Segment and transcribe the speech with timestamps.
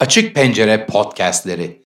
[0.00, 1.82] Açık Pencere Podcastleri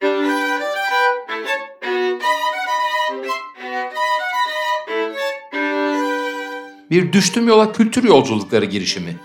[6.90, 9.16] Bir Düştüm Yola Kültür Yolculukları girişimi.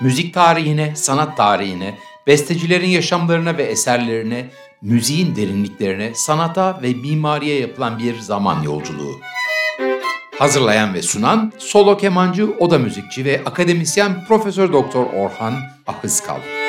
[0.00, 4.50] Müzik tarihine, sanat tarihine, bestecilerin yaşamlarına ve eserlerine,
[4.82, 9.20] müziğin derinliklerine, sanata ve mimariye yapılan bir zaman yolculuğu.
[10.38, 15.54] Hazırlayan ve sunan solo kemancı, oda müzikçi ve akademisyen Profesör Doktor Orhan
[15.86, 16.59] Ahıskal.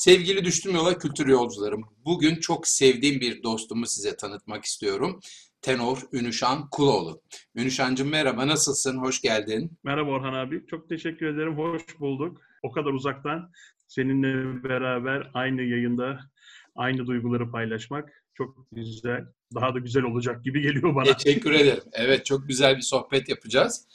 [0.00, 5.20] Sevgili Düştüm Yola Kültür Yolcularım, bugün çok sevdiğim bir dostumu size tanıtmak istiyorum.
[5.62, 7.22] Tenor Ünüşan Kuloğlu.
[7.54, 8.98] Ünüşancım merhaba, nasılsın?
[8.98, 9.78] Hoş geldin.
[9.84, 11.58] Merhaba Orhan abi, çok teşekkür ederim.
[11.58, 12.40] Hoş bulduk.
[12.62, 13.50] O kadar uzaktan
[13.88, 16.20] seninle beraber aynı yayında
[16.74, 19.24] aynı duyguları paylaşmak çok güzel.
[19.54, 21.16] Daha da güzel olacak gibi geliyor bana.
[21.16, 21.84] Teşekkür ederim.
[21.92, 23.86] Evet, çok güzel bir sohbet yapacağız.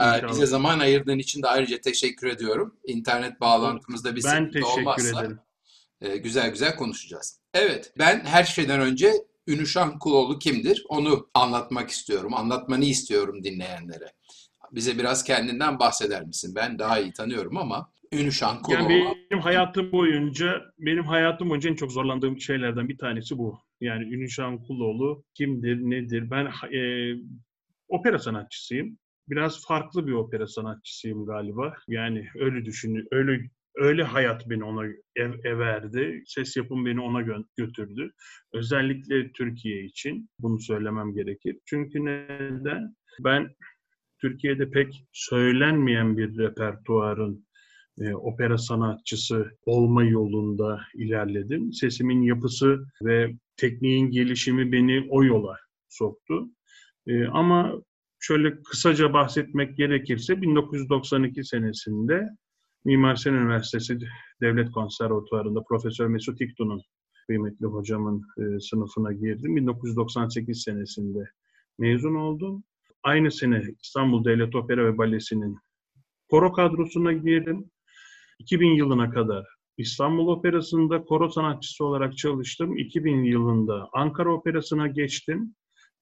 [0.00, 0.30] Ee, İnşallah.
[0.30, 2.76] Bize zaman ayırdığın için de ayrıca teşekkür ediyorum.
[2.86, 5.38] İnternet bağlantımızda bir ben sıkıntı olmazsa ederim.
[6.00, 7.40] e, güzel güzel konuşacağız.
[7.54, 9.12] Evet, ben her şeyden önce
[9.46, 10.84] Ünüşan Kuloğlu kimdir?
[10.88, 14.12] Onu anlatmak istiyorum, anlatmanı istiyorum dinleyenlere.
[14.72, 16.54] Bize biraz kendinden bahseder misin?
[16.56, 18.92] Ben daha iyi tanıyorum ama Ünüşan Kuloğlu.
[18.92, 23.60] Yani benim hayatım boyunca, benim hayatım boyunca en çok zorlandığım şeylerden bir tanesi bu.
[23.80, 26.30] Yani Ünüşan Kuloğlu kimdir, nedir?
[26.30, 26.80] Ben e,
[27.88, 28.98] opera sanatçısıyım.
[29.30, 31.74] Biraz farklı bir opera sanatçısıyım galiba.
[31.88, 36.22] Yani öyle düşün, öyle öyle hayat beni ona ev, everdi.
[36.26, 38.12] Ses yapım beni ona gö- götürdü.
[38.52, 41.58] Özellikle Türkiye için bunu söylemem gerekir.
[41.64, 42.96] Çünkü neden?
[43.20, 43.54] Ben
[44.20, 47.46] Türkiye'de pek söylenmeyen bir repertuarın
[48.00, 51.72] e, opera sanatçısı olma yolunda ilerledim.
[51.72, 55.56] Sesimin yapısı ve tekniğin gelişimi beni o yola
[55.88, 56.48] soktu.
[57.06, 57.82] E, ama
[58.20, 62.28] şöyle kısaca bahsetmek gerekirse 1992 senesinde
[62.84, 63.98] Mimar Sinan Üniversitesi
[64.40, 66.82] Devlet Konservatuvarı'nda Profesör Mesut İktu'nun
[67.26, 69.56] kıymetli hocamın e, sınıfına girdim.
[69.56, 71.30] 1998 senesinde
[71.78, 72.64] mezun oldum.
[73.02, 75.58] Aynı sene İstanbul Devlet Opera ve Balesi'nin
[76.30, 77.70] koro kadrosuna girdim.
[78.38, 82.78] 2000 yılına kadar İstanbul Operası'nda koro sanatçısı olarak çalıştım.
[82.78, 85.54] 2000 yılında Ankara Operası'na geçtim.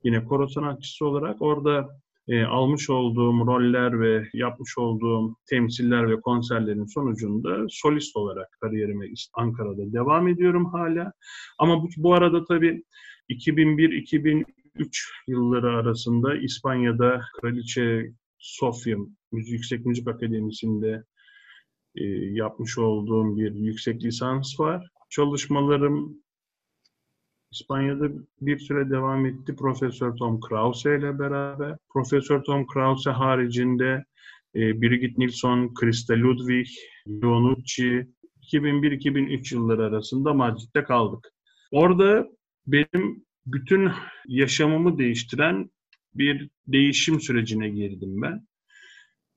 [0.04, 1.88] Yine koro sanatçısı olarak orada
[2.28, 9.92] e, almış olduğum roller ve yapmış olduğum temsiller ve konserlerin sonucunda solist olarak kariyerime Ankara'da
[9.92, 11.12] devam ediyorum hala.
[11.58, 12.82] Ama bu, bu arada tabii
[13.30, 14.44] 2001-2003
[15.28, 18.12] yılları arasında İspanya'da Kraliçe
[19.32, 21.04] Müzik Yüksek Müzik Akademisi'nde
[21.96, 24.88] e, yapmış olduğum bir yüksek lisans var.
[25.10, 26.22] Çalışmalarım
[27.50, 28.08] İspanya'da
[28.40, 31.76] bir süre devam etti Profesör Tom Krause ile beraber.
[31.88, 34.04] Profesör Tom Krause haricinde
[34.54, 36.66] e, Birgit Nilsson, Krista Ludwig,
[37.08, 38.06] Leonucci
[38.52, 41.32] 2001-2003 yılları arasında Madrid'de kaldık.
[41.70, 42.28] Orada
[42.66, 43.90] benim bütün
[44.26, 45.70] yaşamımı değiştiren
[46.14, 48.46] bir değişim sürecine girdim ben.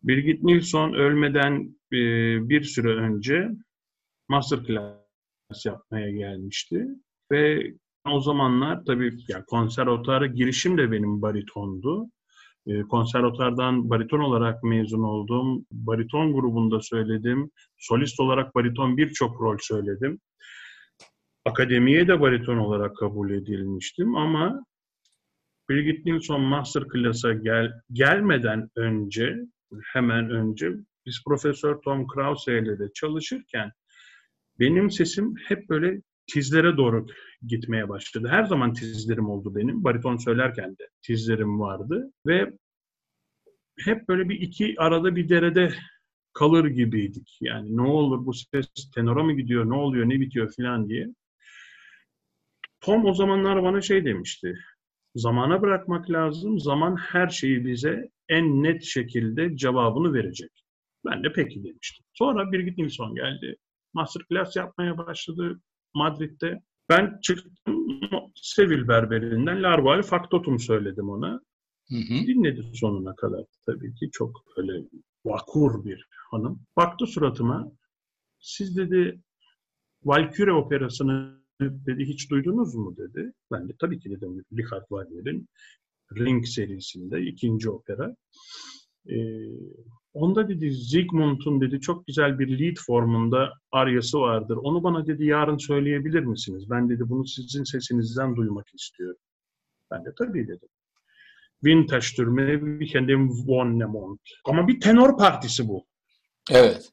[0.04, 2.00] Birgit Nilsson ölmeden e,
[2.50, 3.50] bir süre önce
[4.30, 6.88] masterclass yapmaya gelmişti
[7.32, 7.74] ve
[8.10, 12.10] o zamanlar tabii yani konservatuara girişim de benim baritondu.
[12.68, 15.66] E, konservatuardan bariton olarak mezun oldum.
[15.72, 17.52] Bariton grubunda söyledim.
[17.78, 20.20] Solist olarak bariton birçok rol söyledim.
[21.46, 24.66] Akademiye de bariton olarak kabul edilmiştim ama
[25.70, 29.36] Birgit Nilsson Masterclass'a gel, gelmeden önce,
[29.94, 30.72] hemen önce
[31.06, 33.72] biz Profesör Tom Krause ile de çalışırken
[34.60, 36.02] benim sesim hep böyle
[36.34, 37.06] tizlere doğru
[37.48, 38.28] gitmeye başladı.
[38.32, 39.84] Her zaman tizlerim oldu benim.
[39.84, 42.54] Bariton söylerken de tizlerim vardı ve
[43.80, 45.74] hep böyle bir iki arada bir derede
[46.34, 47.38] kalır gibiydik.
[47.42, 51.08] Yani ne olur bu ses tenora mı gidiyor, ne oluyor, ne bitiyor falan diye.
[52.82, 54.54] Tom o zamanlar bana şey demişti.
[55.16, 56.60] Zamana bırakmak lazım.
[56.60, 60.52] Zaman her şeyi bize en net şekilde cevabını verecek.
[61.06, 62.06] Ben de peki demiştim.
[62.14, 63.56] Sonra Birgit Nilsson geldi.
[63.94, 65.62] Masterclass yapmaya başladı
[65.94, 66.62] Madrid'de.
[66.90, 67.82] Ben çıktım
[68.36, 71.42] Sevil berberinden Larval Faktotum söyledim ona.
[71.90, 72.28] Hı hı.
[72.28, 74.10] Dinledi sonuna kadar tabii ki.
[74.12, 74.88] Çok öyle
[75.26, 76.62] vakur bir hanım.
[76.78, 77.72] Baktı suratıma.
[78.40, 79.22] Siz dedi
[80.04, 83.34] Valkyrie operasını dedi hiç duydunuz mu dedi.
[83.52, 85.50] Ben de tabii ki dedim Richard Wagner'in
[86.18, 88.16] Ring serisinde ikinci opera.
[89.10, 89.16] Ee,
[90.14, 94.56] onda dedi Zygmunt'un dedi çok güzel bir lead formunda aryası vardır.
[94.56, 96.70] Onu bana dedi yarın söyleyebilir misiniz?
[96.70, 99.22] Ben dedi bunu sizin sesinizden duymak istiyorum.
[99.92, 100.70] Ben de tabii dedim.
[101.64, 104.22] Winterstürme Weekend'in Wonnemont.
[104.46, 105.86] Ama bir tenor partisi bu
[106.52, 106.90] Evet.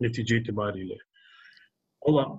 [0.00, 0.98] netice itibariyle.
[2.02, 2.38] Allah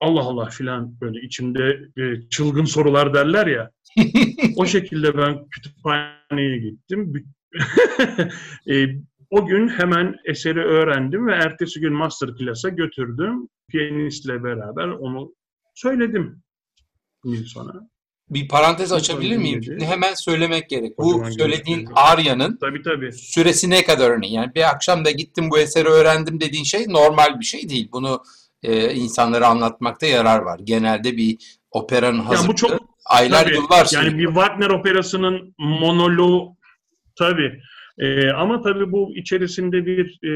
[0.00, 3.70] Allah Allah filan böyle içimde e, çılgın sorular derler ya.
[4.56, 7.12] o şekilde ben kütüphaneye gittim.
[8.70, 8.86] e,
[9.30, 13.48] o gün hemen eseri öğrendim ve ertesi gün master class'a götürdüm.
[13.68, 15.34] Piyanistle beraber onu
[15.74, 16.42] söyledim
[17.24, 17.88] Nilsson'a.
[18.30, 19.62] Bir parantez açabilir miyim?
[19.62, 20.98] Şimdi hemen söylemek gerek.
[20.98, 23.12] Bu söylediğin Arya'nın tabii, tabii.
[23.12, 24.34] süresi ne kadar örneğin?
[24.34, 27.88] Yani bir akşam da gittim bu eseri öğrendim dediğin şey normal bir şey değil.
[27.92, 28.22] Bunu
[28.62, 30.60] e, insanlara anlatmakta yarar var.
[30.64, 33.88] Genelde bir operanın hazırlığı yani bu çok, aylar tabii, yıllar.
[33.92, 36.56] Yani bir Wagner operasının monoloğu
[37.18, 37.60] tabii.
[37.98, 40.32] E, ama tabii bu içerisinde bir e,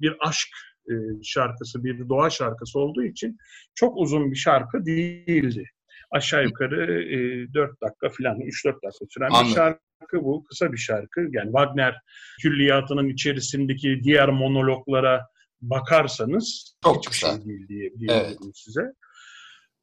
[0.00, 0.48] bir aşk
[0.90, 3.36] e, şarkısı, bir doğa şarkısı olduğu için
[3.74, 5.64] çok uzun bir şarkı değildi
[6.10, 9.48] aşağı yukarı e, 4 dakika falan, 3-4 dakika süren Anladım.
[9.48, 10.44] bir şarkı bu.
[10.44, 11.20] Kısa bir şarkı.
[11.32, 12.00] Yani Wagner
[12.42, 15.26] külliyatının içerisindeki diğer monologlara
[15.60, 17.68] bakarsanız çok kısa şey değil
[17.98, 18.38] diye evet.
[18.54, 18.82] size.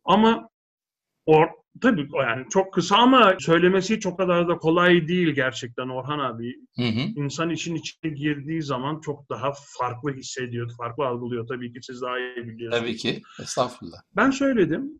[0.05, 0.49] Ama
[1.27, 1.47] or,
[1.81, 6.55] tabii yani çok kısa ama söylemesi çok kadar da kolay değil gerçekten Orhan abi.
[6.75, 6.99] Hı hı.
[7.15, 11.47] İnsan işin içine girdiği zaman çok daha farklı hissediyor, farklı algılıyor.
[11.47, 12.83] Tabii ki siz daha iyi biliyorsunuz.
[12.83, 13.21] Tabii ki.
[13.41, 13.97] Estağfurullah.
[14.15, 14.99] Ben söyledim.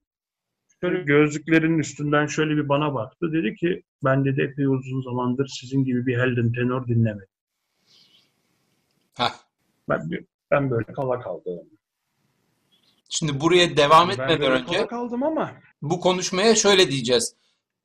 [0.81, 3.33] Şöyle gözlüklerinin üstünden şöyle bir bana baktı.
[3.33, 7.27] Dedi ki ben dedi epey uzun zamandır sizin gibi bir Helden tenor dinlemedim.
[9.13, 9.31] Heh.
[9.89, 10.09] Ben,
[10.51, 11.69] ben böyle kala kaldım.
[13.09, 15.51] Şimdi buraya devam etmeden ben önce kaldım ama
[15.81, 17.35] bu konuşmaya şöyle diyeceğiz.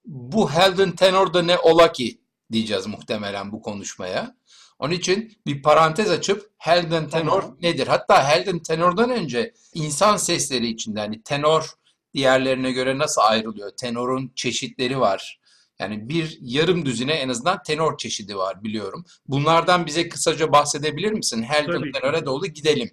[0.05, 2.21] Bu Helden tenor ne ola ki
[2.53, 4.37] diyeceğiz muhtemelen bu konuşmaya.
[4.79, 7.57] Onun için bir parantez açıp Helden tenor tamam.
[7.63, 7.87] nedir?
[7.87, 11.71] Hatta Helden tenordan önce insan sesleri içinde hani tenor
[12.15, 13.71] diğerlerine göre nasıl ayrılıyor?
[13.71, 15.41] Tenorun çeşitleri var.
[15.79, 19.05] Yani bir yarım düzine en azından tenor çeşidi var biliyorum.
[19.29, 21.43] Bunlardan bize kısaca bahsedebilir misin?
[21.43, 22.91] Helden tenore doğru gidelim.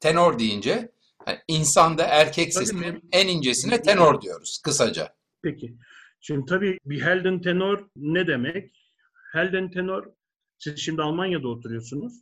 [0.00, 0.92] Tenor deyince
[1.26, 5.14] yani insanda erkek sesinin en incesine tenor diyoruz kısaca.
[5.42, 5.76] Peki.
[6.20, 8.82] Şimdi tabii bir Helden tenor ne demek?
[9.32, 10.04] Helden tenor,
[10.58, 12.12] siz şimdi Almanya'da oturuyorsunuz.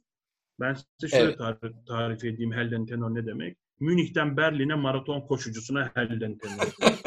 [0.61, 1.39] Ben size şöyle evet.
[1.39, 3.59] tarif, tarif edeyim Helden tenor ne demek.
[3.81, 6.69] Münih'ten Berlin'e maraton koşucusuna Helden tenor.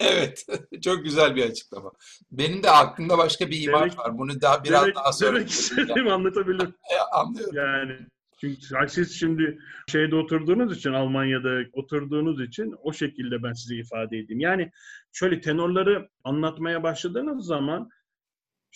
[0.00, 0.46] evet.
[0.84, 1.92] Çok güzel bir açıklama.
[2.30, 4.18] Benim de aklımda başka bir imaj demek, var.
[4.18, 5.34] Bunu daha biraz demek, daha sonra.
[5.34, 6.74] Demek istediğimi anlatabilirim.
[7.12, 7.56] Anlıyorum.
[7.56, 8.06] Yani
[8.40, 14.40] çünkü siz şimdi şeyde oturduğunuz için Almanya'da oturduğunuz için o şekilde ben size ifade edeyim.
[14.40, 14.70] Yani
[15.12, 17.90] şöyle tenorları anlatmaya başladığınız zaman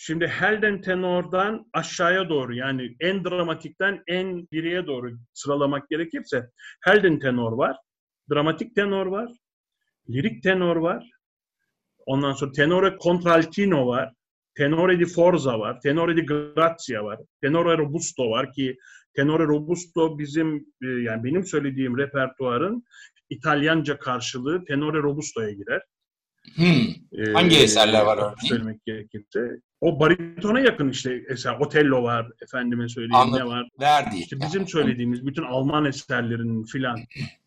[0.03, 6.49] Şimdi Helden tenordan aşağıya doğru yani en dramatikten en geriye doğru sıralamak gerekirse
[6.83, 7.77] Helden tenor var,
[8.31, 9.29] dramatik tenor var,
[10.09, 11.09] lirik tenor var,
[12.05, 14.13] ondan sonra tenore contraltino var,
[14.55, 18.77] tenore di forza var, tenore di grazia var, tenore robusto var ki
[19.15, 22.83] tenore robusto bizim e, yani benim söylediğim repertuarın
[23.29, 25.81] İtalyanca karşılığı tenore robusto'ya girer.
[26.55, 27.33] Hmm.
[27.33, 28.35] Hangi ee, eserler var örneğin?
[28.47, 29.61] Söylemek gerekirse.
[29.81, 31.53] O baritona yakın işte eser.
[31.59, 33.45] Otello var, efendime söyleyeyim Anladım.
[33.45, 33.69] ne var.
[33.79, 34.15] Verdi.
[34.17, 36.99] İşte bizim söylediğimiz bütün Alman eserlerinin filan.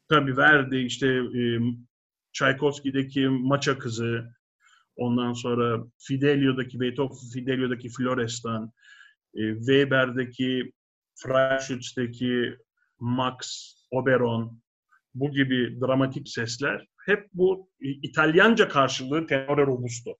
[0.08, 1.42] Tabii Verdi işte e,
[2.32, 4.34] Tchaikovsky'deki Maça Kızı,
[4.96, 8.72] ondan sonra Fidelio'daki Beethoven Fidelio'daki Florestan,
[9.34, 10.72] e, Weber'deki
[11.16, 12.56] Freischütz'teki
[12.98, 13.36] Max
[13.90, 14.60] Oberon
[15.14, 20.14] bu gibi dramatik sesler hep bu İtalyanca karşılığı tenore robusto.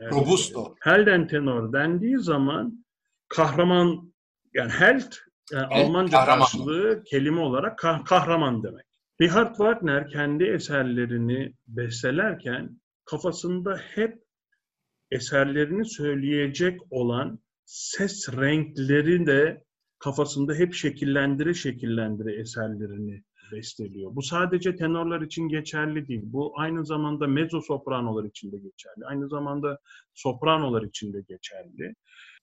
[0.00, 0.74] Yani robusto.
[0.80, 2.84] Helden tenor dendiği zaman
[3.28, 4.12] kahraman
[4.54, 5.12] yani held
[5.52, 6.40] yani evet, Almanca kahraman.
[6.40, 8.86] karşılığı kelime olarak kah- kahraman demek.
[9.20, 14.22] Richard Wagner kendi eserlerini bestelerken kafasında hep
[15.10, 19.64] eserlerini söyleyecek olan ses renkleri de
[20.00, 24.16] kafasında hep şekillendire şekillendire eserlerini besteliyor.
[24.16, 26.22] Bu sadece tenorlar için geçerli değil.
[26.24, 29.06] Bu aynı zamanda mezzo sopranolar için de geçerli.
[29.06, 29.78] Aynı zamanda
[30.14, 31.94] sopranolar için de geçerli.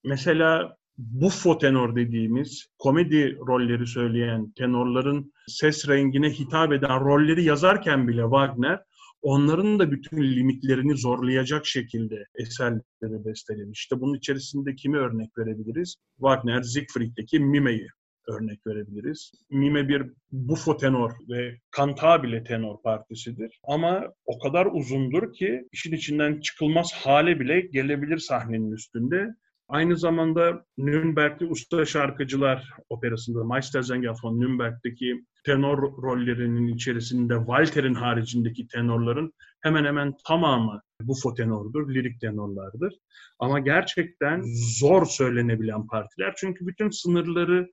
[0.04, 8.22] Mesela buffo tenor dediğimiz komedi rolleri söyleyen tenorların ses rengine hitap eden rolleri yazarken bile
[8.22, 8.84] Wagner
[9.27, 13.79] onların da bütün limitlerini zorlayacak şekilde eserleri bestelemiş.
[13.79, 15.96] İşte bunun içerisinde kimi örnek verebiliriz?
[16.15, 17.88] Wagner, Siegfried'deki Mime'yi
[18.27, 19.31] örnek verebiliriz.
[19.50, 23.60] Mime bir buffo tenor ve cantabile tenor partisidir.
[23.63, 29.27] Ama o kadar uzundur ki işin içinden çıkılmaz hale bile gelebilir sahnenin üstünde.
[29.69, 39.33] Aynı zamanda Nürnberg'de Usta Şarkıcılar Operası'nda Meistersänger von Nürnberg'deki tenor rollerinin içerisinde Walter'in haricindeki tenorların
[39.62, 42.93] hemen hemen tamamı buffo tenordur, lirik tenorlardır.
[43.39, 44.43] Ama gerçekten
[44.79, 46.33] zor söylenebilen partiler.
[46.38, 47.69] Çünkü bütün sınırları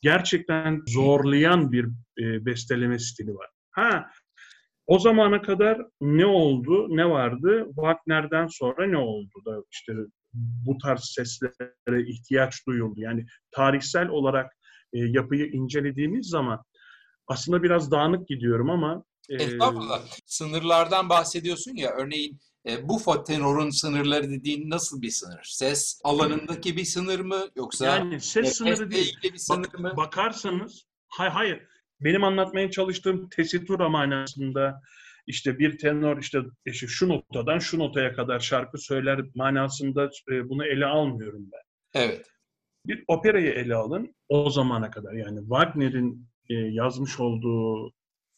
[0.00, 1.84] gerçekten zorlayan bir
[2.20, 3.48] e, besteleme stili var.
[3.70, 4.10] Ha
[4.86, 7.66] o zamana kadar ne oldu, ne vardı?
[7.74, 9.92] Wagner'den sonra ne oldu da işte
[10.34, 13.00] bu tarz seslere ihtiyaç duyuldu.
[13.00, 14.52] Yani tarihsel olarak
[14.92, 16.64] e, yapıyı incelediğimiz zaman
[17.26, 20.02] aslında biraz dağınık gidiyorum ama e, Estağfurullah.
[20.26, 21.90] Sınırlardan bahsediyorsun ya.
[21.90, 25.40] Örneğin e, bu tenorun sınırları dediğin nasıl bir sınır?
[25.44, 29.18] Ses alanındaki bir sınır mı yoksa yani ses sınırı değil.
[29.22, 29.92] bir sınır Bak, mı?
[29.96, 31.62] Bakarsanız hayır hayır.
[32.00, 34.82] Benim anlatmaya çalıştığım tesitura manasında
[35.28, 40.66] işte bir tenor işte, işte şu notadan şu notaya kadar şarkı söyler manasında e, bunu
[40.66, 41.62] ele almıyorum ben.
[42.02, 42.26] Evet.
[42.86, 47.92] Bir operayı ele alın o zamana kadar yani Wagner'in e, yazmış olduğu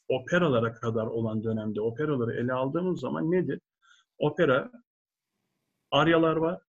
[0.08, 3.60] operalara kadar olan dönemde operaları ele aldığımız zaman nedir?
[4.18, 4.70] Opera
[5.90, 6.60] aryalar var,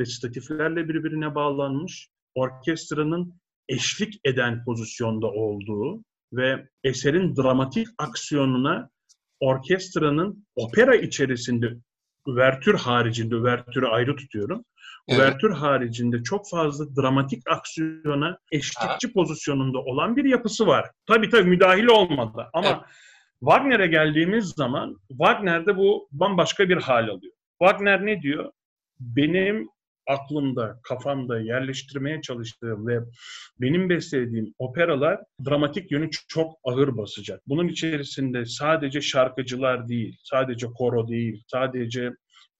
[0.00, 3.34] resitatiflerle birbirine bağlanmış, orkestranın
[3.68, 8.90] eşlik eden pozisyonda olduğu ve eserin dramatik aksiyonuna
[9.40, 11.76] orkestranın opera içerisinde
[12.28, 14.64] üvertür haricinde, üvertürü ayrı tutuyorum.
[15.08, 15.20] Evet.
[15.20, 19.12] Üvertür haricinde çok fazla dramatik aksiyona eşlikçi ha.
[19.14, 20.90] pozisyonunda olan bir yapısı var.
[21.06, 22.80] Tabii tabii müdahil olmadı ama evet.
[23.40, 27.32] Wagner'e geldiğimiz zaman Wagner'de bu bambaşka bir hal alıyor.
[27.58, 28.52] Wagner ne diyor?
[29.00, 29.68] Benim
[30.10, 33.00] aklımda, kafamda yerleştirmeye çalıştığım ve
[33.60, 37.40] benim beslediğim operalar dramatik yönü çok ağır basacak.
[37.46, 42.10] Bunun içerisinde sadece şarkıcılar değil, sadece koro değil, sadece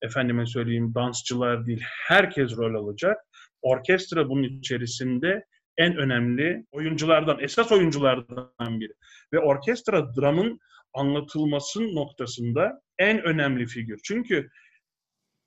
[0.01, 3.17] efendime söyleyeyim dansçılar değil, herkes rol alacak.
[3.61, 5.45] Orkestra bunun içerisinde
[5.77, 8.93] en önemli oyunculardan, esas oyunculardan biri.
[9.33, 10.59] Ve orkestra dramın
[10.93, 13.99] anlatılması noktasında en önemli figür.
[14.03, 14.49] Çünkü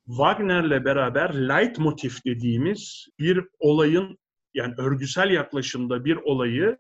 [0.07, 4.19] Wagner'le beraber leitmotiv dediğimiz bir olayın
[4.55, 6.77] yani örgüsel yaklaşımda bir olayı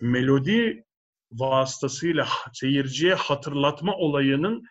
[0.00, 0.84] melodi
[1.32, 4.62] vasıtasıyla seyirciye hatırlatma olayının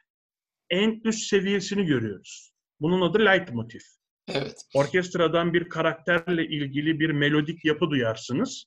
[0.69, 2.53] en üst seviyesini görüyoruz.
[2.79, 3.79] Bunun adı leitmotiv.
[4.27, 4.61] Evet.
[4.75, 8.65] Orkestradan bir karakterle ilgili bir melodik yapı duyarsınız.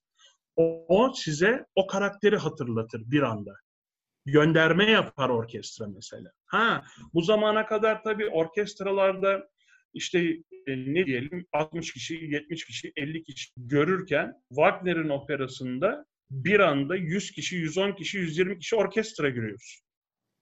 [0.56, 3.52] O, o size o karakteri hatırlatır bir anda
[4.26, 6.30] gönderme yapar orkestra mesela.
[6.46, 9.48] Ha bu zamana kadar tabii orkestralarda
[9.94, 10.18] işte
[10.66, 17.30] e, ne diyelim 60 kişi, 70 kişi, 50 kişi görürken Wagner'in operasında bir anda 100
[17.30, 19.82] kişi, 110 kişi, 120 kişi orkestra görüyoruz.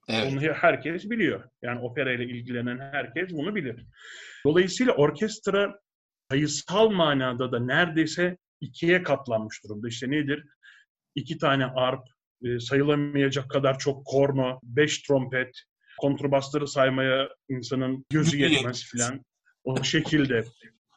[0.09, 0.31] Evet.
[0.31, 1.49] Bunu herkes biliyor.
[1.61, 3.85] Yani opera ile ilgilenen herkes bunu bilir.
[4.45, 5.79] Dolayısıyla orkestra
[6.31, 9.87] sayısal manada da neredeyse ikiye katlanmış durumda.
[9.87, 10.45] İşte nedir?
[11.15, 12.07] İki tane arp,
[12.43, 15.61] e, sayılamayacak kadar çok korno, beş trompet,
[15.97, 19.25] kontrbasları saymaya insanın gözü yetmez filan.
[19.63, 20.43] O şekilde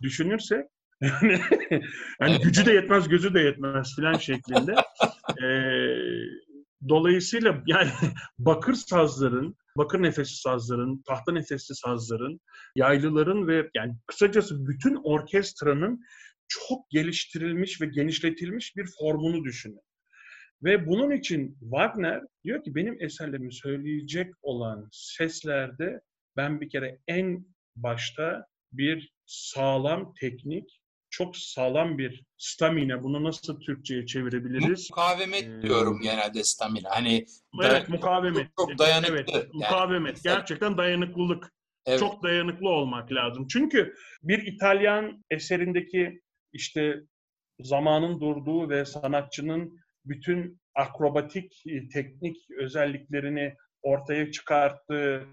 [0.03, 0.65] düşünürsek
[1.01, 1.41] yani,
[2.21, 4.75] yani gücü de yetmez, gözü de yetmez filan şeklinde.
[5.43, 5.49] Ee,
[6.89, 7.91] dolayısıyla yani
[8.39, 12.41] bakır sazların, bakır nefesli sazların, tahta nefesli sazların,
[12.77, 16.01] yaylıların ve yani kısacası bütün orkestranın
[16.49, 19.81] çok geliştirilmiş ve genişletilmiş bir formunu düşünün.
[20.63, 26.01] Ve bunun için Wagner diyor ki benim eserlerimi söyleyecek olan seslerde
[26.37, 27.47] ben bir kere en
[27.77, 33.03] başta bir sağlam teknik, çok sağlam bir stamina.
[33.03, 34.91] Bunu nasıl Türkçe'ye çevirebiliriz?
[34.91, 36.91] Mukavemet ee, diyorum genelde stamina.
[36.91, 37.27] Hani
[37.65, 38.49] evet, mukavemet.
[38.57, 39.15] Çok dayanıklı.
[39.15, 39.49] Evet, yani.
[39.53, 40.23] mukavemet.
[40.23, 41.53] Gerçekten dayanıklılık.
[41.87, 42.01] Evet.
[42.01, 43.47] Çok dayanıklı olmak lazım.
[43.47, 46.21] Çünkü bir İtalyan eserindeki
[46.53, 47.01] işte
[47.61, 55.27] zamanın durduğu ve sanatçının bütün akrobatik e, teknik özelliklerini ortaya çıkarttığı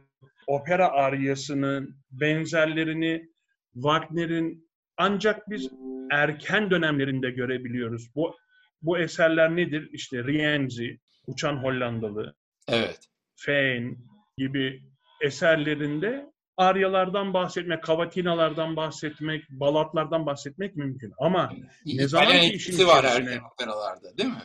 [0.48, 3.30] opera aryasının benzerlerini
[3.74, 5.70] Wagner'in ancak biz
[6.12, 8.16] erken dönemlerinde görebiliyoruz.
[8.16, 8.36] Bu
[8.82, 9.90] bu eserler nedir?
[9.94, 12.36] İşte Rienzi, Uçan Hollandalı,
[12.68, 13.00] evet.
[13.36, 14.84] Fein gibi
[15.22, 16.26] eserlerinde
[16.58, 21.14] aryalardan bahsetmek, kavatinalardan bahsetmek, balatlardan bahsetmek mümkün.
[21.18, 21.54] Ama
[21.86, 24.42] ne zaman ki işin var erken operalarda değil mi?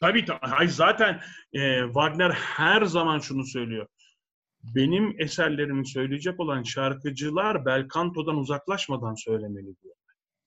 [0.00, 0.68] Tabii tabii.
[0.68, 1.20] Zaten
[1.52, 3.86] e, Wagner her zaman şunu söylüyor.
[4.62, 9.94] Benim eserlerimi söyleyecek olan şarkıcılar belkantodan uzaklaşmadan söylemeli diyor.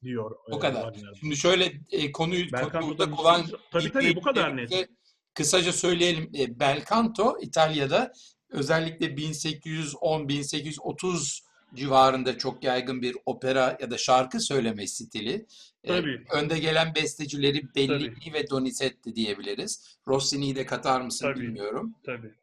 [0.03, 0.93] diyor bu e, kadar.
[0.93, 1.17] Wagner.
[1.19, 4.89] Şimdi şöyle e, konuyu burada olan tabii tabii bu kadar net.
[5.33, 6.31] Kısaca söyleyelim.
[6.39, 8.11] E, belcanto İtalya'da
[8.49, 15.45] özellikle 1810-1830 civarında çok yaygın bir opera ya da şarkı söyleme stili.
[15.83, 16.25] Ee, Tabii.
[16.33, 18.33] Ee, önde gelen bestecileri Bellini Tabii.
[18.33, 19.99] ve Donizetti diyebiliriz.
[20.07, 21.41] Rossini'yi de katar mısın Tabii.
[21.41, 21.95] bilmiyorum.
[22.05, 22.33] Tabii.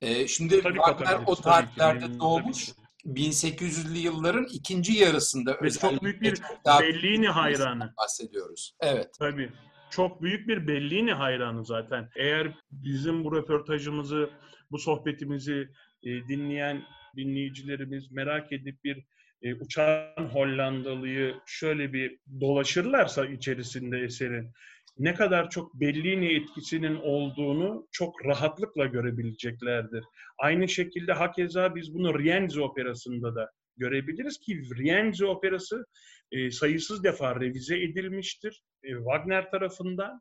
[0.00, 2.68] Ee, şimdi Tabii Wagner o tarihlerde doğmuş.
[3.06, 6.40] 1800'lü yılların ikinci yarısında Ve çok büyük bir
[6.80, 7.94] Bellini hayranı.
[7.98, 8.74] bahsediyoruz.
[8.80, 9.10] Evet.
[9.18, 9.52] Tabii.
[9.90, 12.10] Çok büyük bir Bellini hayranı zaten.
[12.16, 14.30] Eğer bizim bu röportajımızı,
[14.70, 15.68] bu sohbetimizi
[16.02, 16.82] e, dinleyen
[17.16, 19.04] dinleyicilerimiz merak edip bir
[19.42, 24.50] e, uçan Hollandalıyı şöyle bir dolaşırlarsa içerisinde eserin
[24.98, 30.04] ne kadar çok Bellini etkisinin olduğunu çok rahatlıkla görebileceklerdir.
[30.38, 35.86] Aynı şekilde hakeza biz bunu Rienzi operasında da görebiliriz ki Rienzi operası
[36.32, 40.20] e, sayısız defa revize edilmiştir e, Wagner tarafından.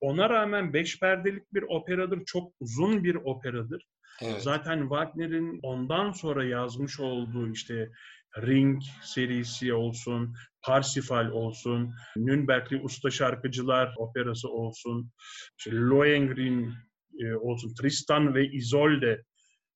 [0.00, 3.86] Ona rağmen beş perdelik bir operadır, çok uzun bir operadır.
[4.22, 4.42] Evet.
[4.42, 7.90] Zaten Wagner'in ondan sonra yazmış olduğu işte
[8.38, 15.10] Ring serisi olsun, Parsifal olsun, Nürnbergli Usta Şarkıcılar Operası olsun,
[15.58, 16.74] işte Lohengrin
[17.18, 19.22] e, olsun, Tristan ve Isolde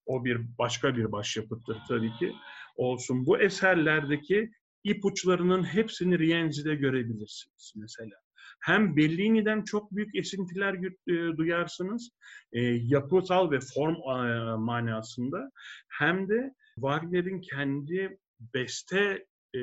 [0.06, 2.32] o bir başka bir başyapıttır tabii ki
[2.76, 3.26] olsun.
[3.26, 4.50] Bu eserlerdeki
[4.84, 8.19] ipuçlarının hepsini Rienzi'de görebilirsiniz mesela.
[8.60, 12.10] Hem Bellini'den çok büyük esintiler e, duyarsınız,
[12.52, 15.50] e, yapısal ve form e, manasında
[15.88, 18.18] hem de Wagner'in kendi
[18.54, 19.60] beste e,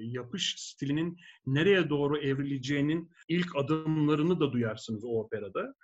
[0.00, 5.74] yapış stilinin nereye doğru evrileceğinin ilk adımlarını da duyarsınız o operada.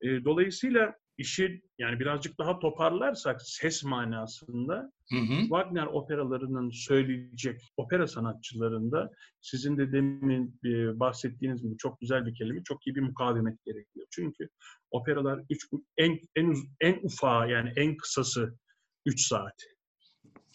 [0.00, 5.40] E, dolayısıyla işi yani birazcık daha toparlarsak ses manasında hı hı.
[5.40, 9.10] Wagner operalarının söyleyecek opera sanatçılarında
[9.40, 14.06] sizin de demin e, bahsettiğiniz gibi çok güzel bir kelime, çok iyi bir mukavemet gerekiyor.
[14.10, 14.48] Çünkü
[14.90, 18.58] operalar üç, en en en ufağı yani en kısası
[19.06, 19.54] 3 saat.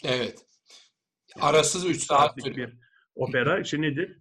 [0.03, 0.45] Evet.
[1.39, 2.73] Arasız 3 saat bir
[3.15, 3.59] opera.
[3.59, 4.19] İşte nedir?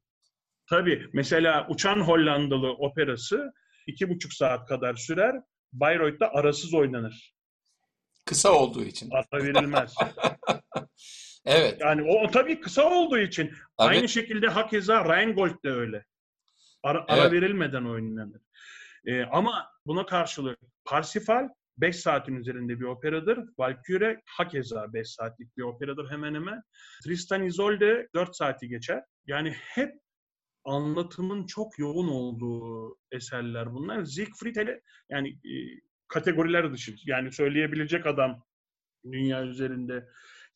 [0.67, 3.53] Tabii mesela Uçan Hollandalı operası
[3.87, 5.35] iki buçuk saat kadar sürer.
[5.73, 7.35] Bayreuth'ta arasız oynanır.
[8.25, 9.11] Kısa olduğu için.
[9.11, 9.95] Ara verilmez.
[11.45, 11.81] evet.
[11.81, 13.47] Yani o, tabii kısa olduğu için.
[13.47, 13.89] Tabii.
[13.89, 16.05] Aynı şekilde hakeza Rheingold de öyle.
[16.83, 17.21] Ara, evet.
[17.21, 18.41] ara verilmeden oynanır.
[19.07, 21.49] Ee, ama buna karşılık Parsifal
[21.79, 23.39] 5 saatin üzerinde bir operadır.
[23.59, 26.63] Valkyrie hakeza 5 saatlik bir operadır hemen hemen.
[27.05, 29.03] Tristan Isolde 4 saati geçer.
[29.27, 30.02] Yani hep
[30.65, 34.05] anlatımın çok yoğun olduğu eserler bunlar.
[34.05, 35.55] Siegfried hele yani e,
[36.09, 38.45] kategoriler dışı yani söyleyebilecek adam
[39.13, 40.09] dünya üzerinde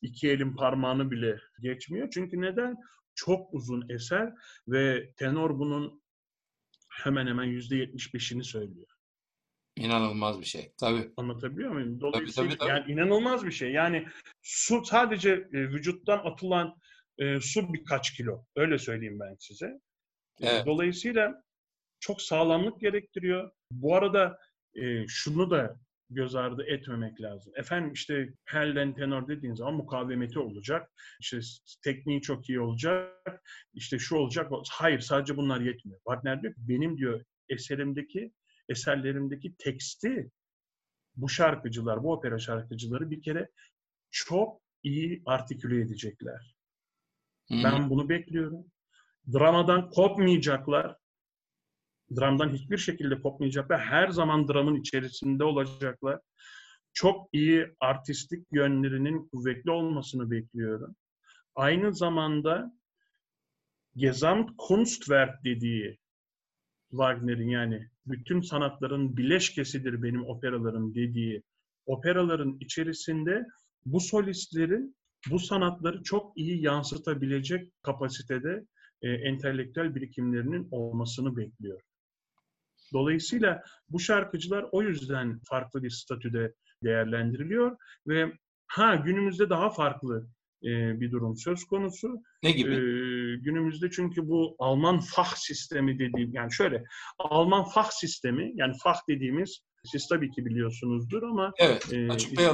[0.02, 2.08] iki elin parmağını bile geçmiyor.
[2.10, 2.76] Çünkü neden?
[3.14, 4.32] Çok uzun eser
[4.68, 6.02] ve tenor bunun
[6.90, 8.86] hemen hemen yüzde yetmiş beşini söylüyor.
[9.76, 10.72] İnanılmaz bir şey.
[10.80, 11.12] Tabii.
[11.16, 12.00] Anlatabiliyor muyum?
[12.00, 12.70] Dolayısıyla tabii, tabii, tabii.
[12.70, 13.72] yani inanılmaz bir şey.
[13.72, 14.06] Yani
[14.42, 16.74] su sadece e, vücuttan atılan
[17.18, 18.44] e, su birkaç kilo.
[18.56, 19.80] Öyle söyleyeyim ben size.
[20.40, 20.66] E, evet.
[20.66, 21.42] Dolayısıyla
[22.00, 23.50] çok sağlamlık gerektiriyor.
[23.70, 24.38] Bu arada
[24.74, 25.76] e, şunu da
[26.10, 27.52] göz ardı etmemek lazım.
[27.56, 30.90] Efendim işte Helden tenor dediğin zaman mukavemeti olacak.
[31.20, 31.40] İşte
[31.84, 33.42] tekniği çok iyi olacak.
[33.74, 34.52] İşte şu olacak.
[34.70, 35.98] Hayır sadece bunlar yetmiyor.
[35.98, 38.32] Wagner diyor ki benim diyor eserimdeki
[38.68, 40.30] eserlerimdeki teksti
[41.16, 43.50] bu şarkıcılar, bu opera şarkıcıları bir kere
[44.10, 46.56] çok iyi artiküle edecekler.
[47.48, 47.64] Hmm.
[47.64, 48.66] Ben bunu bekliyorum.
[49.32, 50.96] Dramadan kopmayacaklar.
[52.16, 53.80] Dramdan hiçbir şekilde kopmayacaklar.
[53.80, 56.20] Her zaman dramın içerisinde olacaklar.
[56.92, 60.96] Çok iyi artistik yönlerinin kuvvetli olmasını bekliyorum.
[61.54, 62.72] Aynı zamanda
[63.96, 65.98] Gesamtkunstwerk dediği
[66.90, 71.42] Wagner'in yani bütün sanatların bileşkesidir benim operalarım dediği
[71.86, 73.46] operaların içerisinde
[73.86, 74.96] bu solistlerin
[75.30, 78.66] bu sanatları çok iyi yansıtabilecek kapasitede
[79.02, 81.80] e, entelektüel birikimlerinin olmasını bekliyor.
[82.92, 86.54] Dolayısıyla bu şarkıcılar o yüzden farklı bir statüde
[86.84, 88.32] değerlendiriliyor ve
[88.66, 90.28] ha günümüzde daha farklı
[90.64, 92.22] e, bir durum söz konusu.
[92.42, 92.74] Ne gibi?
[92.74, 92.78] E,
[93.36, 96.84] günümüzde çünkü bu Alman fah sistemi dediğim yani şöyle
[97.18, 102.08] Alman fah sistemi yani fah dediğimiz siz tabii ki biliyorsunuzdur ama evet, e,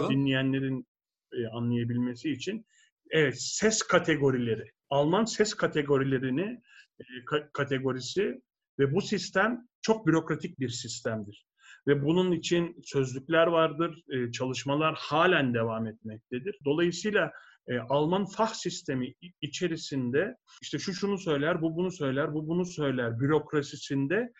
[0.09, 0.87] dinleyenlerin
[1.33, 2.67] e, anlayabilmesi için
[3.11, 6.61] evet ses kategorileri Alman ses kategorilerini
[7.01, 8.41] e, ka- kategorisi
[8.79, 11.47] ve bu sistem çok bürokratik bir sistemdir.
[11.87, 16.59] Ve bunun için sözlükler vardır, e, çalışmalar halen devam etmektedir.
[16.65, 17.33] Dolayısıyla
[17.69, 23.21] e, Alman fah sistemi içerisinde işte şu şunu söyler, bu bunu söyler, bu bunu söyler
[23.21, 24.33] bürokrasisinde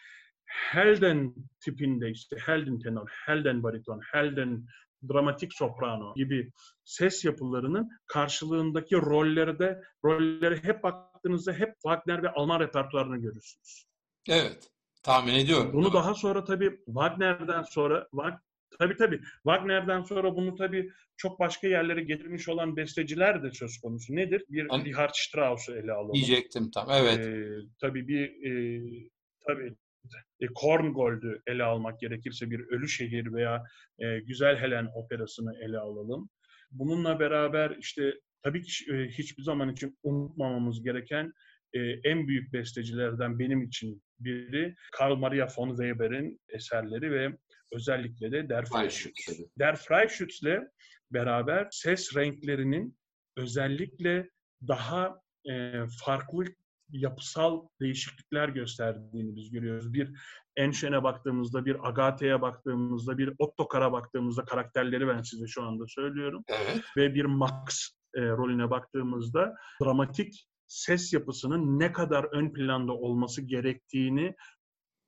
[0.45, 1.35] Helden
[1.65, 4.67] tipinde işte Helden tenor, Helden bariton, Helden
[5.09, 6.51] dramatik soprano gibi
[6.85, 13.85] ses yapılarının karşılığındaki rollerde rolleri hep baktığınızda hep Wagner ve Alman repertuarını görürsünüz.
[14.29, 14.69] Evet.
[15.03, 15.73] Tahmin ediyorum.
[15.73, 18.09] Bunu daha sonra tabii Wagner'den sonra
[18.79, 19.21] Tabii tabii.
[19.43, 24.17] Wagner'den sonra bunu tabii çok başka yerlere getirmiş olan besteciler de söz konusu.
[24.17, 24.45] Nedir?
[24.49, 26.15] Bir Hani- Richard Strauss'u ele alalım.
[26.15, 26.91] Diyecektim tam.
[26.91, 27.27] Evet.
[27.27, 27.49] Ee,
[27.81, 28.83] tabii bir e,
[29.47, 29.75] tabii
[30.43, 33.65] e, Korngold'u ele almak gerekirse bir Ölü Şehir veya
[33.99, 36.31] e, Güzel Helen operasını ele alalım.
[36.71, 41.33] Bununla beraber işte tabii ki e, hiçbir zaman için unutmamamız gereken
[41.73, 47.37] e, en büyük bestecilerden benim için biri Karl Maria von Weber'in eserleri ve
[47.73, 49.41] özellikle de Der Freischütz.
[49.59, 50.61] Der Freischütz'le
[51.11, 52.97] beraber ses renklerinin
[53.37, 54.31] özellikle
[54.69, 55.75] daha e,
[56.05, 56.45] farklı
[56.93, 59.93] yapısal değişiklikler gösterdiğini biz görüyoruz.
[59.93, 60.11] Bir
[60.57, 66.45] Enşen'e baktığımızda, bir Agathe'ye baktığımızda, bir Ottokar'a baktığımızda karakterleri ben size şu anda söylüyorum.
[66.49, 66.81] Evet.
[66.97, 74.35] Ve bir Max e, rolüne baktığımızda dramatik ses yapısının ne kadar ön planda olması gerektiğini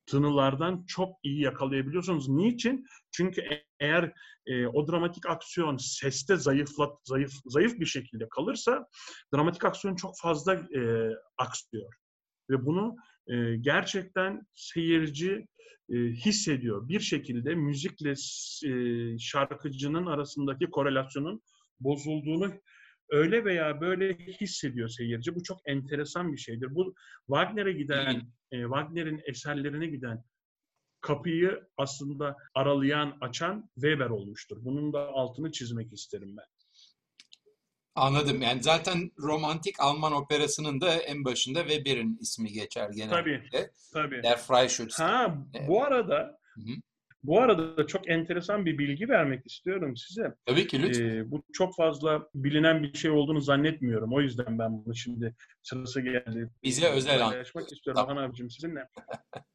[0.07, 2.29] tınılardan çok iyi yakalayabiliyorsunuz.
[2.29, 2.85] Niçin?
[3.13, 4.13] Çünkü e- eğer
[4.47, 8.87] e, o dramatik aksiyon seste zayıflat zayıf zayıf bir şekilde kalırsa
[9.35, 11.95] dramatik aksiyon çok fazla e, aksıyor
[12.51, 15.47] ve bunu e, gerçekten seyirci
[15.91, 16.89] e, hissediyor.
[16.89, 18.15] Bir şekilde müzikle
[18.67, 21.43] e, şarkıcının arasındaki korelasyonun
[21.81, 22.53] bozulduğunu
[23.11, 25.35] öyle veya böyle hissediyor seyirci.
[25.35, 26.75] Bu çok enteresan bir şeydir.
[26.75, 26.95] Bu
[27.27, 30.25] Wagner'e giden, e, Wagner'in eserlerine giden
[31.01, 34.57] kapıyı aslında aralayan, açan Weber olmuştur.
[34.61, 36.47] Bunun da altını çizmek isterim ben.
[37.95, 38.43] Anladım.
[38.43, 43.71] Yani zaten romantik Alman operasının da en başında Weber'in ismi geçer genellikle.
[43.93, 44.23] Tabii.
[44.23, 45.01] Der Freischütz.
[45.01, 46.75] Ha, bu arada Hı hı.
[47.25, 50.35] Bu arada da çok enteresan bir bilgi vermek istiyorum size.
[50.47, 51.05] Tabii ki lütfen.
[51.05, 54.13] Ee, bu çok fazla bilinen bir şey olduğunu zannetmiyorum.
[54.13, 56.51] O yüzden ben bunu şimdi sırası geldi.
[56.63, 58.17] Bize özel paylaşmak istiyorum Tamam.
[58.17, 58.89] Han abicim sizinle.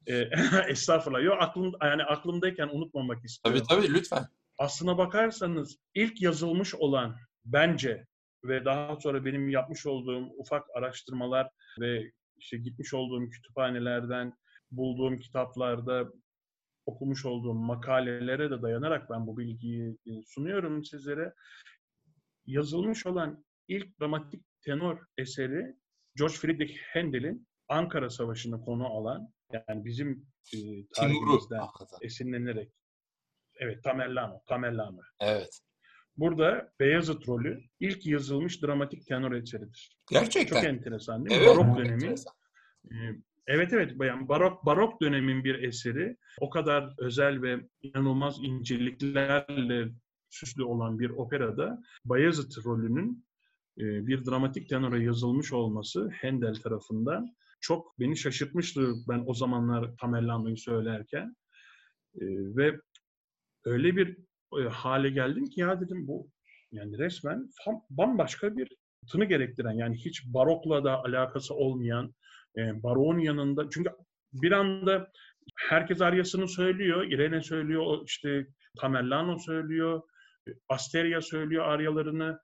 [0.06, 0.28] Ee,
[0.68, 1.22] estağfurullah.
[1.22, 3.62] Yok aklım yani aklımdayken unutmamak istiyorum.
[3.68, 4.26] Tabii tabii lütfen.
[4.58, 8.06] Aslına bakarsanız ilk yazılmış olan bence
[8.44, 11.48] ve daha sonra benim yapmış olduğum ufak araştırmalar
[11.80, 14.32] ve işte gitmiş olduğum kütüphanelerden
[14.70, 16.12] bulduğum kitaplarda
[16.90, 21.34] okumuş olduğum makalelere de dayanarak ben bu bilgiyi e, sunuyorum sizlere.
[22.46, 25.76] Yazılmış olan ilk dramatik tenor eseri
[26.16, 30.58] George Friedrich Handel'in Ankara Savaşı'nı konu alan yani bizim e,
[30.94, 31.98] tarihimizden anlatan.
[32.02, 32.72] esinlenerek
[33.60, 35.00] evet Tamerlano, Tamerlano.
[35.20, 35.60] Evet.
[36.16, 39.98] Burada Beyazıt rolü ilk yazılmış dramatik tenor eseridir.
[40.10, 40.56] Gerçekten.
[40.56, 41.46] Çok enteresan değil mi?
[41.46, 41.56] Evet.
[41.56, 42.34] Barok dönemin enteresan.
[43.52, 46.16] Evet evet bayan barok barok dönemin bir eseri.
[46.40, 49.88] O kadar özel ve inanılmaz inceliklerle
[50.28, 53.24] süslü olan bir operada Bayezid rolünün
[53.78, 60.56] e, bir dramatik tenora yazılmış olması Handel tarafından çok beni şaşırtmıştı ben o zamanlar Tamerlano'yu
[60.56, 61.36] söylerken.
[62.14, 62.24] E,
[62.56, 62.80] ve
[63.64, 64.16] öyle bir
[64.58, 66.30] e, hale geldim ki ya dedim bu
[66.72, 67.50] yani resmen
[67.90, 68.76] bambaşka bir
[69.12, 72.14] tını gerektiren yani hiç barokla da alakası olmayan
[72.56, 73.90] e, baron yanında çünkü
[74.32, 75.12] bir anda
[75.56, 77.06] herkes aryasını söylüyor.
[77.06, 78.46] Irene söylüyor, işte
[78.80, 80.02] Tamerlano söylüyor,
[80.68, 82.40] Asteria söylüyor aryalarını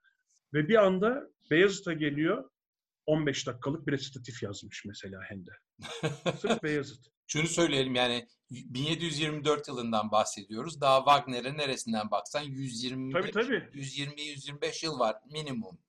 [0.53, 2.49] ve bir anda Beyazıt'a geliyor
[3.05, 5.55] 15 dakikalık bir resitatif yazmış mesela Handel.
[6.39, 7.07] Sırf Beyazıt.
[7.27, 10.81] Şunu söyleyelim yani 1724 yılından bahsediyoruz.
[10.81, 13.69] Daha Wagner'e neresinden baksan 120 Tabii tabii.
[13.73, 15.79] 120-125 yıl var minimum.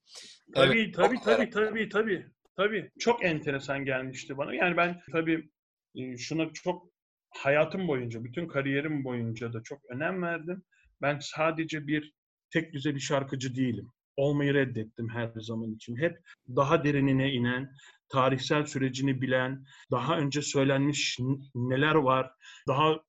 [0.54, 2.30] Tabii Evet, tabii tabii merak tabii tabii.
[2.58, 4.54] Tabii çok enteresan gelmişti bana.
[4.54, 5.50] Yani ben tabii
[5.94, 6.90] e, şuna çok
[7.30, 10.62] hayatım boyunca, bütün kariyerim boyunca da çok önem verdim.
[11.02, 12.12] Ben sadece bir
[12.50, 13.92] tek düze bir şarkıcı değilim.
[14.16, 15.96] Olmayı reddettim her zaman için.
[15.96, 16.18] Hep
[16.56, 17.72] daha derinine inen,
[18.08, 21.18] tarihsel sürecini bilen, daha önce söylenmiş
[21.54, 22.30] neler var,
[22.68, 23.00] daha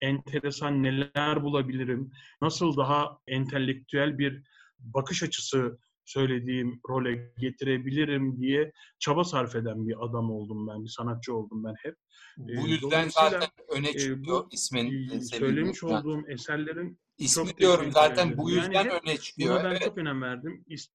[0.00, 2.10] enteresan neler bulabilirim,
[2.42, 4.42] nasıl daha entelektüel bir
[4.78, 11.34] bakış açısı söylediğim role getirebilirim diye çaba sarf eden bir adam oldum ben, bir sanatçı
[11.34, 11.94] oldum ben hep.
[12.36, 15.20] Bu Ee, yüzden zaten öne e, çıkıyor bu, ismin.
[15.20, 15.94] Söylemiş yüzünden.
[16.00, 18.38] olduğum eserlerin İsmi çok diyorum zaten ederim.
[18.38, 19.54] bu Yani yüzden hep öne çıkıyor.
[19.54, 19.82] buna ben Evet.
[19.82, 20.64] çok önem verdim.
[20.68, 20.90] İs-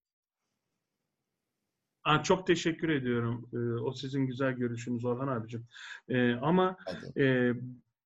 [2.04, 3.50] Aa, çok teşekkür ediyorum.
[3.54, 5.68] Ee, o sizin güzel görüşünüz Orhan abicim.
[6.10, 7.22] Ee, ama Hadi.
[7.24, 7.54] e,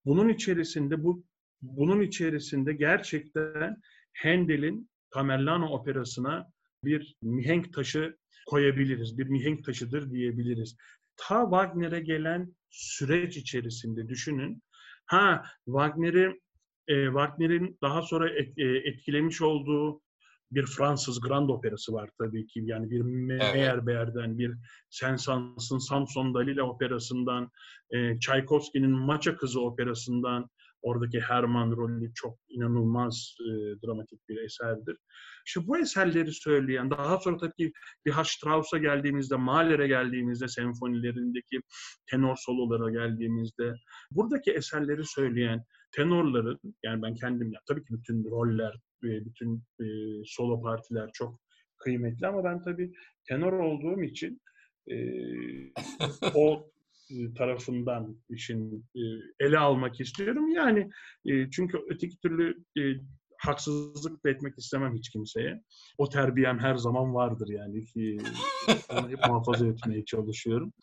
[0.05, 1.23] bunun içerisinde bu
[1.61, 3.77] bunun içerisinde gerçekten
[4.23, 6.51] Handel'in Tamerlano operasına
[6.87, 9.17] bir mihenk taşı koyabiliriz.
[9.17, 10.77] Bir mihenk taşıdır diyebiliriz.
[11.17, 14.63] Ta Wagner'e gelen süreç içerisinde düşünün.
[15.05, 16.41] Ha Wagner'i
[16.87, 20.01] e, Wagner'in daha sonra et- e, etkilemiş olduğu
[20.51, 22.61] bir Fransız Grand Operası var tabii ki.
[22.63, 24.55] Yani bir Meyerbeer'den, bir
[24.89, 27.51] Saint-Saëns'ın Samson Dalila operasından,
[27.91, 30.49] e, Tchaikovsky'nin Maça Kızı operasından,
[30.87, 33.51] oradaki Herman rolü çok inanılmaz e,
[33.85, 34.97] dramatik bir eserdir.
[35.45, 37.71] İşte bu eserleri söyleyen, daha sonra tabii
[38.05, 41.59] bir Strauss'a geldiğimizde, Mahler'e geldiğimizde, senfonilerindeki
[42.11, 43.73] tenor sololara geldiğimizde,
[44.11, 49.85] buradaki eserleri söyleyen tenorların, yani ben kendim, ya, tabii ki bütün roller, bütün e,
[50.25, 51.39] solo partiler çok
[51.77, 52.91] kıymetli ama ben tabii
[53.29, 54.41] tenor olduğum için
[54.91, 54.95] e,
[56.35, 56.76] o e,
[57.37, 59.01] tarafından işin e,
[59.39, 60.51] ele almak istiyorum.
[60.51, 60.89] Yani
[61.25, 62.63] e, çünkü öteki türlü
[63.37, 65.63] haksızlık da etmek istemem hiç kimseye.
[65.97, 68.17] O terbiyem her zaman vardır yani ki
[68.89, 70.73] onu hep muhafaza etmeye çalışıyorum.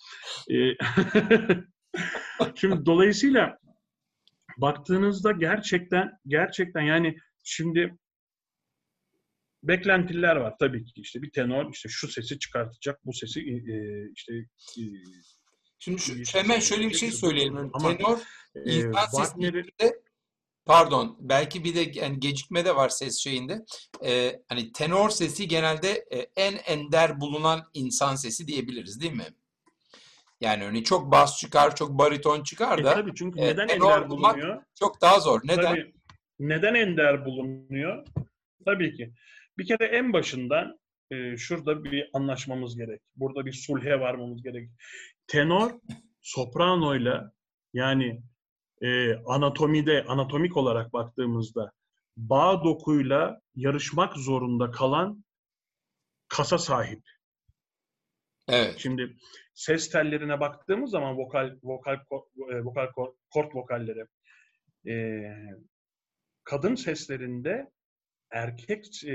[2.55, 3.59] Şimdi dolayısıyla
[4.59, 7.99] baktığınızda gerçekten gerçekten yani şimdi
[9.63, 13.41] beklentiler var tabii ki işte bir tenor işte şu sesi çıkartacak bu sesi
[14.17, 14.33] işte
[15.85, 17.71] Şimdi şu, hemen şöyle bir şey söyleyelim.
[17.73, 18.19] Ama, Tenor
[18.55, 19.65] e, insan sesinde
[20.67, 23.65] pardon belki bir de yani gecikme de var ses şeyinde.
[24.05, 29.27] Ee, hani tenor sesi genelde e, en ender bulunan insan sesi diyebiliriz değil mi?
[30.41, 32.93] Yani hani çok bas çıkar, çok bariton çıkar e, da.
[32.93, 34.63] E, tabii çünkü e, neden ender bulunuyor?
[34.79, 35.41] Çok daha zor.
[35.45, 35.63] Neden?
[35.63, 35.93] Tabii,
[36.39, 38.07] neden ender bulunuyor?
[38.65, 39.13] Tabii ki.
[39.59, 40.79] Bir kere en başından
[41.11, 43.01] e, şurada bir anlaşmamız gerek.
[43.17, 44.69] Burada bir sulhe varmamız gerek.
[45.27, 45.81] Tenor
[46.21, 47.33] sopranoyla
[47.73, 48.23] yani
[48.83, 51.73] e, anatomide, anatomik olarak baktığımızda
[52.17, 55.25] bağ dokuyla yarışmak zorunda kalan
[56.29, 57.03] kasa sahip.
[58.49, 58.79] Evet.
[58.79, 59.17] Şimdi
[59.55, 61.95] ses tellerine baktığımız zaman vokal vokal
[62.51, 62.87] e, vokal
[63.31, 64.07] kort vokalleri
[64.89, 65.23] e,
[66.45, 67.71] kadın seslerinde
[68.31, 69.15] erkek e,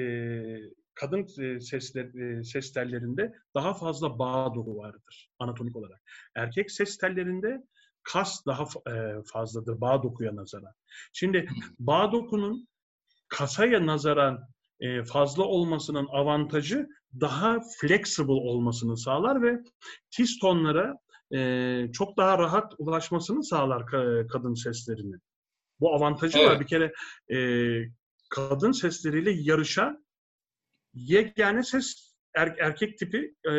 [0.99, 6.01] kadın e, sesler, e, ses tellerinde daha fazla bağ doku vardır anatomik olarak.
[6.35, 7.63] Erkek ses tellerinde
[8.03, 10.73] kas daha e, fazladır bağ dokuya nazaran.
[11.13, 11.47] Şimdi
[11.79, 12.67] bağ dokunun
[13.27, 14.49] kasaya nazaran
[15.05, 16.87] fazla olmasının avantajı
[17.19, 19.59] daha flexible olmasını sağlar ve
[20.11, 20.97] tiz tonlara
[21.91, 23.85] çok daha rahat ulaşmasını sağlar
[24.27, 25.21] kadın seslerinin.
[25.79, 26.49] Bu avantajı evet.
[26.49, 26.59] var.
[26.59, 26.93] Bir kere
[28.29, 30.03] kadın sesleriyle yarışan
[31.07, 33.53] yegane ses er, erkek tipi e,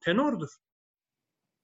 [0.00, 0.48] tenordur.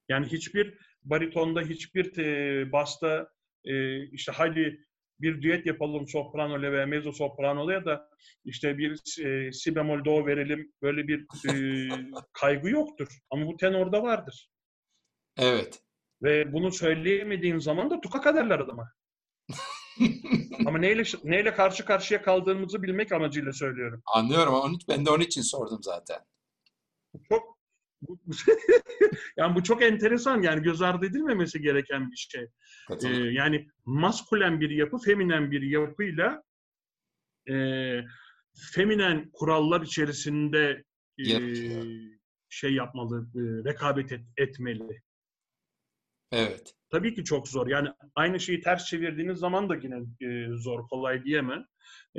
[0.08, 3.28] Yani hiçbir baritonda, hiçbir e, basta
[3.64, 4.84] e, işte hadi
[5.20, 8.08] bir düet yapalım soprano ve mezzo soprano ya da
[8.44, 11.52] işte bir e, si bemol do verelim böyle bir e,
[12.32, 13.08] kaygı yoktur.
[13.30, 14.48] Ama bu tenorda vardır.
[15.38, 15.82] Evet.
[16.22, 18.92] Ve bunu söyleyemediğin zaman da tukak ederler adama.
[20.66, 24.02] Ama neyle neyle karşı karşıya kaldığımızı bilmek amacıyla söylüyorum.
[24.06, 26.18] Anlıyorum ama ben de onun için sordum zaten.
[27.28, 27.58] Çok
[29.36, 32.46] yani bu çok enteresan yani göz ardı edilmemesi gereken bir şey.
[33.04, 36.42] Ee, yani maskülen bir yapı, feminen bir yapıyla
[37.50, 37.54] e,
[38.74, 40.84] feminen kurallar içerisinde
[41.18, 41.34] e,
[42.48, 45.02] şey yapmalı, e, rekabet et, etmeli.
[46.32, 46.74] Evet.
[46.90, 47.66] Tabii ki çok zor.
[47.66, 51.64] Yani aynı şeyi ters çevirdiğiniz zaman da yine e, zor, kolay diyemem.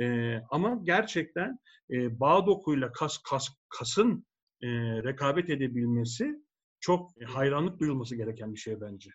[0.00, 1.58] E, ama gerçekten
[1.90, 4.26] e, bağ dokuyla kas, kas, kasın
[4.62, 4.68] e,
[5.04, 6.46] rekabet edebilmesi
[6.80, 9.10] çok hayranlık duyulması gereken bir şey bence.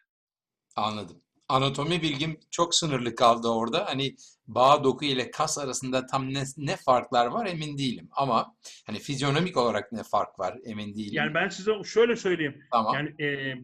[0.75, 1.21] Anladım.
[1.49, 3.86] Anatomi bilgim çok sınırlı kaldı orada.
[3.86, 4.15] Hani
[4.47, 8.10] bağ doku ile kas arasında tam ne, ne farklar var emin değilim.
[8.12, 11.13] Ama hani fizyonomik olarak ne fark var emin değilim.
[11.13, 12.63] Yani ben size şöyle söyleyeyim.
[12.71, 12.95] Tamam.
[12.95, 13.56] Yani e,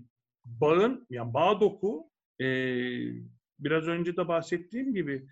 [0.48, 2.10] bağın, yani bağ doku
[2.42, 2.46] e,
[3.60, 5.28] biraz önce de bahsettiğim gibi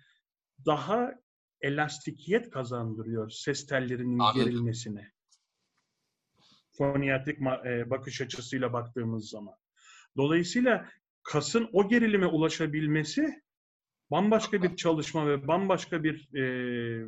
[0.66, 1.14] daha
[1.60, 4.44] elastikiyet kazandırıyor ses tellerinin Anladım.
[4.44, 5.12] gerilmesine.
[6.78, 9.54] Foniyatrik e, bakış açısıyla baktığımız zaman.
[10.16, 10.88] Dolayısıyla
[11.22, 13.42] kasın o gerilime ulaşabilmesi
[14.10, 17.06] bambaşka bir çalışma ve bambaşka bir e,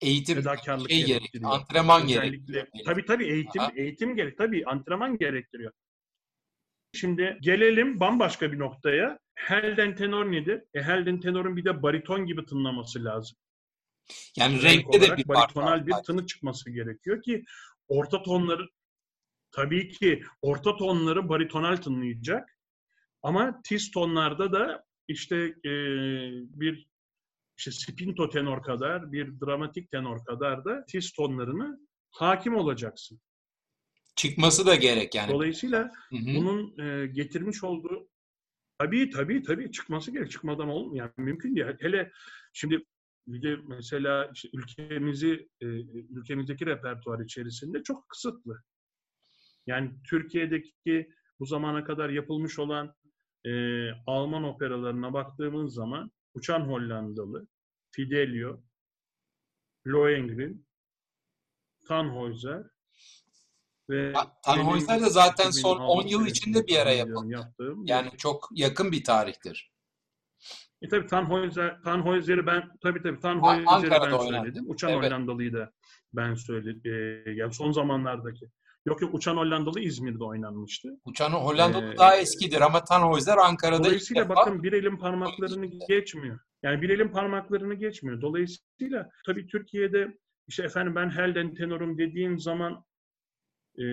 [0.00, 1.50] eğitim fedakarlık şey gerektiriyor.
[1.50, 2.66] Antrenman gerektiriyor.
[2.84, 3.72] Tabii tabii eğitim Aha.
[3.76, 5.72] eğitim gerek tabii antrenman gerektiriyor.
[6.92, 9.18] Şimdi gelelim bambaşka bir noktaya.
[9.34, 10.62] Helden tenor nedir?
[10.74, 13.36] E, Helden tenorun bir de bariton gibi tınlaması lazım.
[14.36, 17.44] Yani renkte de bir baritonal bir tını çıkması gerekiyor ki
[17.88, 18.68] orta tonları
[19.50, 22.58] tabii ki orta tonları baritonal tınlayacak.
[23.22, 25.72] Ama tiz tonlarda da işte e,
[26.60, 26.88] bir
[27.58, 33.20] işte spinto tenor kadar, bir dramatik tenor kadar da tiz tonlarını hakim olacaksın.
[34.18, 35.32] Çıkması da gerek yani.
[35.32, 36.36] Dolayısıyla Hı-hı.
[36.36, 38.08] bunun e, getirmiş olduğu
[38.78, 40.30] tabii tabii tabii çıkması gerek.
[40.30, 41.10] Çıkmadan olmuyor.
[41.16, 41.66] Yani mümkün değil.
[41.80, 42.12] Hele
[42.52, 42.84] şimdi
[43.26, 45.66] bir de mesela işte ülkemizi e,
[46.16, 48.62] ülkemizdeki repertuar içerisinde çok kısıtlı.
[49.66, 52.94] Yani Türkiye'deki bu zamana kadar yapılmış olan
[53.44, 53.52] e,
[54.06, 57.46] Alman operalarına baktığımız zaman Uçan Hollandalı,
[57.90, 58.62] Fidelio,
[59.86, 60.66] Lohengrin,
[61.88, 62.77] Tannhäuser
[63.90, 64.12] ve
[64.46, 67.32] Tannhäuser de zaten son 10 yıl içinde bir ara yapıldı.
[67.32, 69.72] Yaptığım yani çok yakın bir tarihtir.
[70.82, 74.64] E tabii Tannhäuser, Tannhäuser'i ben tabii tabii Tannhäuser'i ben söyledim.
[74.68, 75.04] Uçan evet.
[75.04, 75.72] Hollandalı'yı da
[76.12, 76.82] ben söyledim.
[76.84, 78.50] E, yani son zamanlardaki.
[78.86, 80.88] Yok yok Uçan Hollandalı İzmir'de oynanmıştı.
[81.04, 86.38] Uçan Hollandalı ee, daha eskidir ama Tannhäuser Ankara'da Dolayısıyla bakın bir elin parmaklarını geçmiyor.
[86.62, 88.20] Yani bir elin parmaklarını geçmiyor.
[88.20, 92.84] Dolayısıyla tabii Türkiye'de işte efendim ben Helden tenorum dediğim zaman
[93.78, 93.86] e,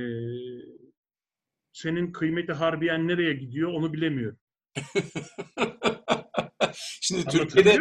[1.74, 4.40] senin kıymeti harbiyen nereye gidiyor onu bilemiyorum.
[7.02, 7.80] Şimdi Türkiye'de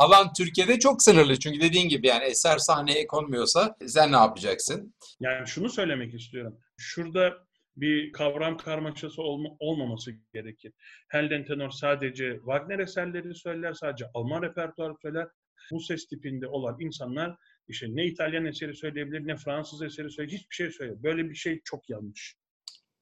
[0.00, 1.38] alan Türkiye'de çok sınırlı.
[1.38, 4.94] Çünkü dediğin gibi yani eser sahneye konmuyorsa sen ne yapacaksın?
[5.20, 6.58] Yani şunu söylemek istiyorum.
[6.76, 10.72] Şurada bir kavram karmaşası olma, olmaması gerekir.
[11.08, 15.28] Helden tenor sadece Wagner eserleri söyler, sadece Alman repertuarı söyler.
[15.72, 17.36] Bu ses tipinde olan insanlar
[17.68, 21.02] işte ne İtalyan eseri söyleyebilir, ne Fransız eseri söyleyebilir, hiçbir şey söyleyemez.
[21.02, 22.36] Böyle bir şey çok yanlış.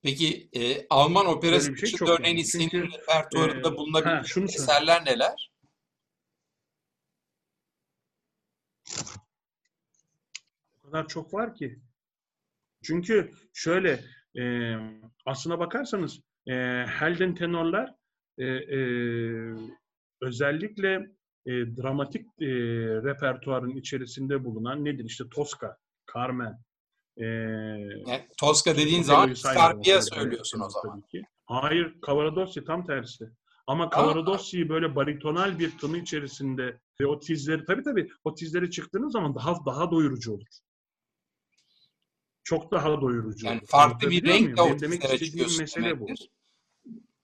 [0.02, 5.50] Peki e, Alman operası şey için örneğin senin repertuarında e, bulunabilen eserler neler?
[10.78, 11.78] O kadar çok var ki.
[12.82, 14.00] Çünkü şöyle
[14.38, 14.74] e,
[15.26, 16.52] aslına bakarsanız e,
[16.86, 17.94] Helden tenorlar
[18.38, 18.78] e, e,
[20.20, 21.10] özellikle
[21.46, 22.46] e, dramatik e,
[23.04, 25.04] repertuarın içerisinde bulunan nedir?
[25.04, 25.76] İşte Tosca,
[26.14, 26.58] Carmen.
[27.16, 31.00] E, yani, Tosca dediğin zaman Scarpia söylüyorsun o zaman.
[31.00, 31.22] Tabii ki.
[31.46, 33.30] Hayır, Cavaradossi tam tersi.
[33.66, 39.12] Ama Cavaradossi'yi böyle baritonal bir tını içerisinde ve o tizleri tabii tabii o tizleri çıktığınız
[39.12, 40.46] zaman daha daha doyurucu olur.
[42.44, 43.66] Çok daha doyurucu yani olur.
[43.66, 46.06] Farklı bir renk de o demek istediğim mesele bu.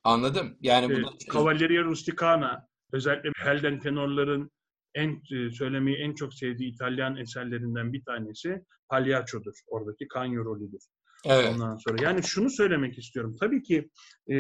[0.04, 0.56] Anladım.
[0.60, 1.10] Yani bu da...
[1.32, 4.50] Cavalleria Rusticana özellikle Helden tenorların
[4.94, 9.54] en e, söylemeyi en çok sevdiği İtalyan eserlerinden bir tanesi Pagliaccio'dur.
[9.66, 10.82] Oradaki Canio rolüdür.
[11.24, 11.54] Evet.
[11.54, 13.36] Ondan sonra yani şunu söylemek istiyorum.
[13.40, 13.90] Tabii ki
[14.28, 14.36] e,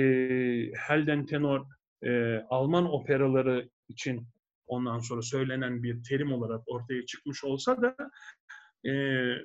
[0.76, 1.66] Helden tenor
[2.04, 4.26] e, Alman operaları için
[4.66, 7.96] ondan sonra söylenen bir terim olarak ortaya çıkmış olsa da
[8.90, 8.92] e,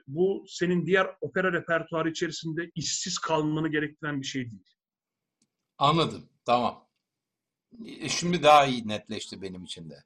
[0.07, 4.75] bu senin diğer opera repertuarı içerisinde işsiz kalmanı gerektiren bir şey değil.
[5.77, 6.29] Anladım.
[6.45, 6.84] Tamam.
[8.01, 10.03] E, şimdi daha iyi netleşti benim için de.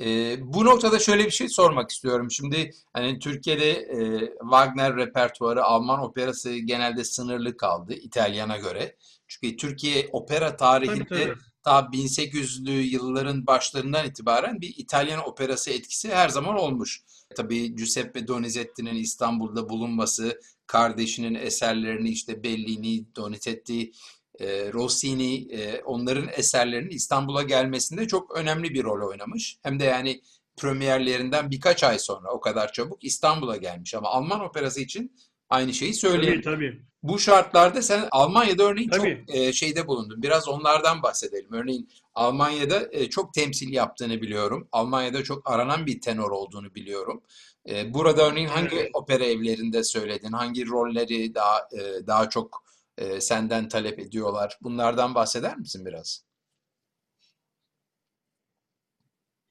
[0.00, 2.30] E, bu noktada şöyle bir şey sormak istiyorum.
[2.30, 8.96] Şimdi hani Türkiye'de e, Wagner repertuarı Alman operası genelde sınırlı kaldı İtalyana göre.
[9.28, 16.14] Çünkü Türkiye opera tarihinde tabii, tabii ta 1800'lü yılların başlarından itibaren bir İtalyan operası etkisi
[16.14, 17.02] her zaman olmuş.
[17.36, 23.90] Tabii Giuseppe Donizetti'nin İstanbul'da bulunması, kardeşinin eserlerini işte Bellini, Donizetti,
[24.38, 29.58] e, Rossini e, onların eserlerinin İstanbul'a gelmesinde çok önemli bir rol oynamış.
[29.62, 30.20] Hem de yani
[30.56, 33.94] premierlerinden birkaç ay sonra o kadar çabuk İstanbul'a gelmiş.
[33.94, 35.12] Ama Alman operası için
[35.50, 36.42] aynı şeyi söyleyeyim.
[36.44, 36.88] Tabii tabii.
[37.02, 39.24] Bu şartlarda sen Almanya'da örneğin Tabii.
[39.26, 40.22] çok e, şeyde bulundun.
[40.22, 41.52] Biraz onlardan bahsedelim.
[41.52, 44.68] Örneğin Almanya'da e, çok temsil yaptığını biliyorum.
[44.72, 47.22] Almanya'da çok aranan bir tenor olduğunu biliyorum.
[47.68, 48.90] E, burada örneğin hangi evet.
[48.94, 50.32] opera evlerinde söyledin?
[50.32, 52.67] Hangi rolleri daha e, daha çok
[52.98, 54.58] e, senden talep ediyorlar?
[54.62, 56.28] Bunlardan bahseder misin biraz?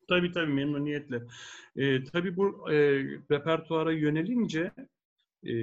[0.10, 1.24] Tabii tabii memnuniyetle.
[1.76, 2.76] E, tabii bu e,
[3.32, 4.72] repertuara yönelince
[5.44, 5.54] e,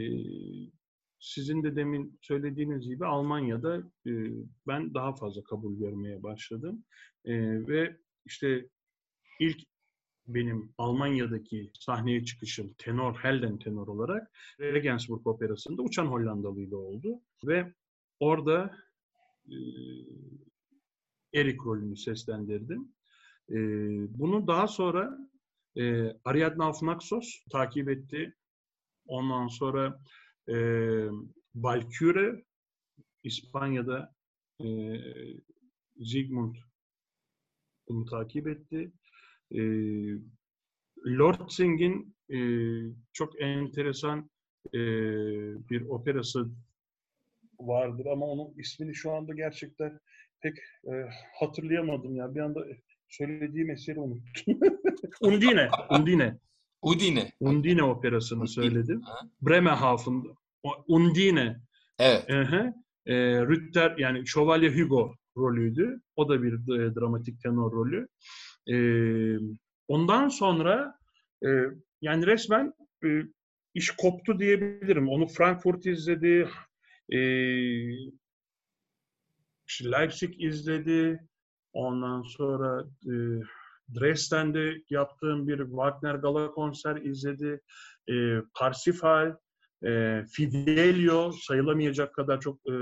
[1.18, 4.12] sizin de demin söylediğiniz gibi Almanya'da e,
[4.66, 6.84] ben daha fazla kabul görmeye başladım.
[7.24, 7.34] E,
[7.68, 8.68] ve işte
[9.40, 9.58] ilk
[10.26, 17.20] benim Almanya'daki sahneye çıkışım tenor, Helden tenor olarak Regensburg Operası'nda Uçan Hollandalı ile oldu.
[17.46, 17.72] Ve
[18.20, 18.76] orada
[19.48, 19.56] e,
[21.34, 22.94] Erik rolünü seslendirdim.
[23.50, 23.56] E,
[24.18, 25.18] bunu daha sonra
[25.76, 28.34] e, Ariadne Afnaxos takip etti.
[29.06, 30.00] Ondan sonra
[30.48, 30.56] e,
[31.54, 32.44] Valkyrie
[33.22, 34.14] İspanya'da
[34.60, 34.66] e,
[35.96, 36.56] Zygmunt
[37.88, 38.92] bunu takip etti.
[39.50, 39.60] E,
[41.06, 42.38] Lord Sing'in e,
[43.12, 44.30] çok enteresan
[44.74, 44.80] e,
[45.70, 46.50] bir operası
[47.60, 50.00] vardır ama onun ismini şu anda gerçekten
[50.40, 50.92] pek e,
[51.40, 52.34] hatırlayamadım ya.
[52.34, 52.64] Bir anda
[53.08, 54.60] söylediğim eseri unuttum.
[55.20, 56.38] Undine, Undine.
[56.82, 57.32] Udine.
[57.40, 58.48] Undine operasını Udine.
[58.48, 59.00] söyledim.
[59.00, 59.18] Ha.
[59.42, 60.22] Bremerhaven.
[60.88, 61.60] Undine.
[61.98, 62.28] Evet.
[62.28, 62.72] Hı
[63.06, 63.14] E,
[63.46, 66.00] Rütter yani Şövalye Hugo rolüydü.
[66.16, 68.08] O da bir e, dramatik tenor rolü.
[68.70, 68.76] E,
[69.88, 70.98] ondan sonra
[71.46, 71.48] e,
[72.02, 72.72] yani resmen
[73.04, 73.08] e,
[73.74, 75.08] iş koptu diyebilirim.
[75.08, 76.48] Onu Frankfurt izledi,
[77.12, 77.18] e,
[79.84, 81.20] Leipzig izledi,
[81.72, 83.14] ondan sonra e,
[84.00, 87.60] Dresden'de yaptığım bir Wagner Gala konser izledi,
[88.10, 88.14] e,
[88.54, 89.36] Parsifal,
[89.86, 92.74] e, Fidelio sayılamayacak kadar çok e,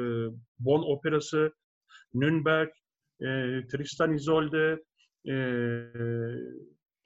[0.58, 1.52] Bon operası,
[2.14, 2.68] Nürnberg,
[3.20, 3.26] e,
[3.72, 4.82] Tristan Isolde,
[5.28, 5.34] e,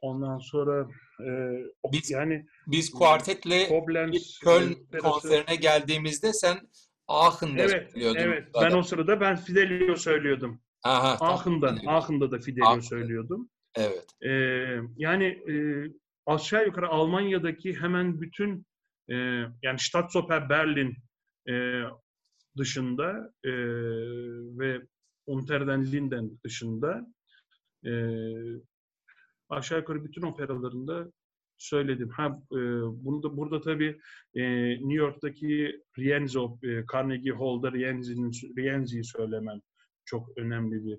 [0.00, 0.88] ondan sonra
[1.20, 1.28] e,
[1.92, 5.08] Biz- yani Biz kuartetle Koblenz Köln operası.
[5.08, 6.56] konserine geldiğimizde sen
[7.08, 8.20] Aachen'da Evet, söylüyordun.
[8.20, 8.48] evet.
[8.62, 10.60] Ben o sırada ben Fidelio söylüyordum.
[10.84, 11.34] Aha, tamam.
[11.38, 12.80] Aachen'da, Aachen'da da Fidelio Aachen.
[12.80, 13.50] söylüyordum.
[13.76, 14.06] Evet.
[14.22, 15.54] Ee, yani e,
[16.26, 18.66] aşağı yukarı Almanya'daki hemen bütün
[19.08, 19.14] e,
[19.62, 20.96] yani Staatsoper Berlin
[21.48, 21.82] e,
[22.58, 23.50] dışında e,
[24.58, 24.80] ve
[25.26, 27.06] Unter den Linden dışında
[27.86, 27.92] e,
[29.48, 31.12] aşağı yukarı bütün operalarında
[31.58, 32.08] söyledim.
[32.08, 32.56] Ha e,
[33.04, 33.98] bunu da burada tabii
[34.34, 39.60] e, New York'taki Rienzi op- e, Carnegie Hall'da Rienzi'nin Rienzi'yi söylemem
[40.04, 40.98] çok önemli bir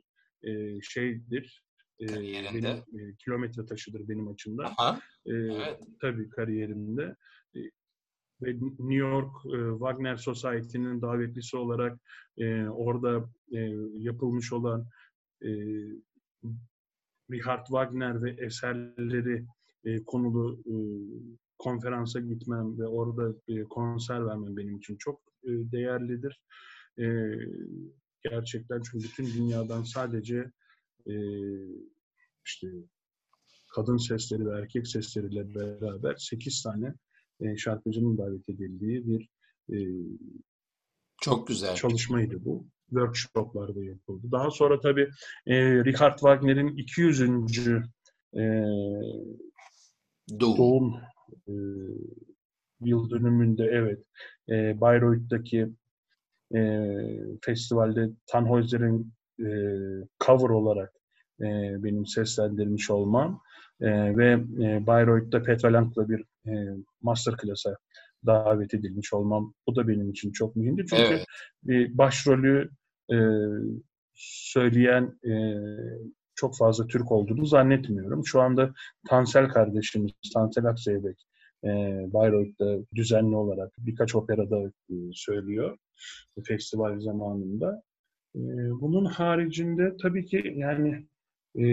[0.50, 1.64] e, şeydir.
[2.00, 4.66] E, benim e, kilometre taşıdır benim açımdan.
[4.66, 5.80] Aha, E, evet.
[6.02, 7.16] Tabii kariyerimde.
[7.56, 7.60] E,
[8.42, 12.00] ve New York e, Wagner Society'nin davetlisi olarak
[12.38, 13.60] e, orada e,
[13.98, 14.86] yapılmış olan
[15.42, 15.50] e,
[17.32, 19.46] Richard Wagner ve eserleri
[19.88, 20.76] e, konulu e,
[21.58, 26.42] konferansa gitmem ve orada e, konser vermem benim için çok e, değerlidir.
[27.00, 27.06] E,
[28.24, 30.52] gerçekten çünkü bütün dünyadan sadece
[31.08, 31.16] e,
[32.46, 32.68] işte
[33.76, 36.94] kadın sesleri ve erkek sesleriyle beraber 8 tane
[37.42, 39.30] e, şarkıcının davet edildiği bir
[39.74, 39.78] e,
[41.22, 41.76] Çok güzel.
[41.76, 42.68] çalışmaydı bu.
[42.90, 44.28] Workshoplarda yapıldı.
[44.32, 45.10] Daha sonra tabii
[45.48, 47.22] e, Richard Wagner'in 200.
[47.22, 48.42] E,
[50.40, 50.58] Doğu.
[50.58, 50.96] doğum
[51.48, 51.54] e,
[52.82, 54.00] yıl dönümünde evet
[54.50, 55.70] e, Bayreuth'taki
[56.56, 56.60] e,
[57.42, 59.08] festivalde Tannhäuser'in
[59.40, 59.50] e,
[60.26, 60.94] cover olarak
[61.42, 61.46] e,
[61.84, 63.42] benim seslendirmiş olmam
[63.82, 64.32] e, ve
[64.64, 67.78] e, Bayreuth'ta Petra Lang'la bir e, masterclass'a
[68.26, 70.86] davet edilmiş olmam bu da benim için çok mühimdi.
[70.90, 71.26] Çünkü Evet.
[71.64, 72.70] bir başrolü
[73.12, 73.18] e,
[74.14, 75.34] söyleyen e,
[76.38, 78.26] çok fazla Türk olduğunu zannetmiyorum.
[78.26, 78.74] Şu anda
[79.10, 81.28] Tansel kardeşimiz, Tansel Akzeybek
[81.64, 81.68] e,
[82.14, 85.78] Bayreuth'ta düzenli olarak birkaç operada e, söylüyor
[86.48, 87.84] festival zamanında.
[88.36, 88.42] E,
[88.82, 91.08] bunun haricinde tabii ki yani
[91.56, 91.66] e,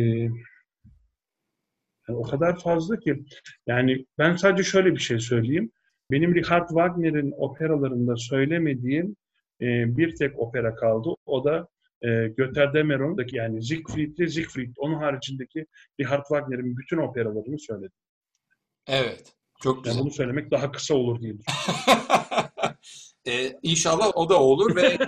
[2.08, 3.24] yani o kadar fazla ki
[3.66, 5.70] yani ben sadece şöyle bir şey söyleyeyim.
[6.10, 9.16] Benim Richard Wagner'in operalarında söylemediğim
[9.60, 11.08] e, bir tek opera kaldı.
[11.26, 11.68] O da
[12.04, 14.74] e, Götterdammerung'daki yani Siegfried'li Siegfried.
[14.78, 15.66] Onun haricindeki
[16.00, 17.98] Richard Wagner'in bütün operalarını söyledim.
[18.86, 19.32] Evet.
[19.62, 20.02] Çok Yani güzel.
[20.02, 22.48] bunu söylemek daha kısa olur diye düşünüyorum.
[23.26, 24.98] ee, inşallah o da olur ve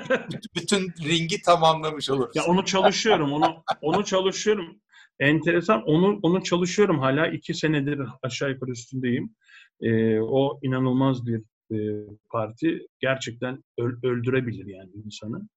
[0.57, 2.37] bütün- ringi tamamlamış oluruz.
[2.37, 4.81] Ya onu çalışıyorum, onu onu çalışıyorum.
[5.21, 9.35] Enteresan, onu onu çalışıyorum hala iki senedir aşağı yukarı üstündeyim.
[9.81, 11.43] Ee, o inanılmaz bir
[11.73, 12.87] e, parti.
[13.01, 15.49] Gerçekten öl- öldürebilir yani insanı.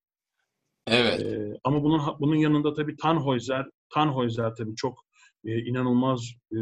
[0.92, 1.22] Evet.
[1.22, 5.06] Ee, ama bunun bunun yanında tabii Tannhäuser, Tannhäuser tabii çok
[5.46, 6.58] e, inanılmaz e,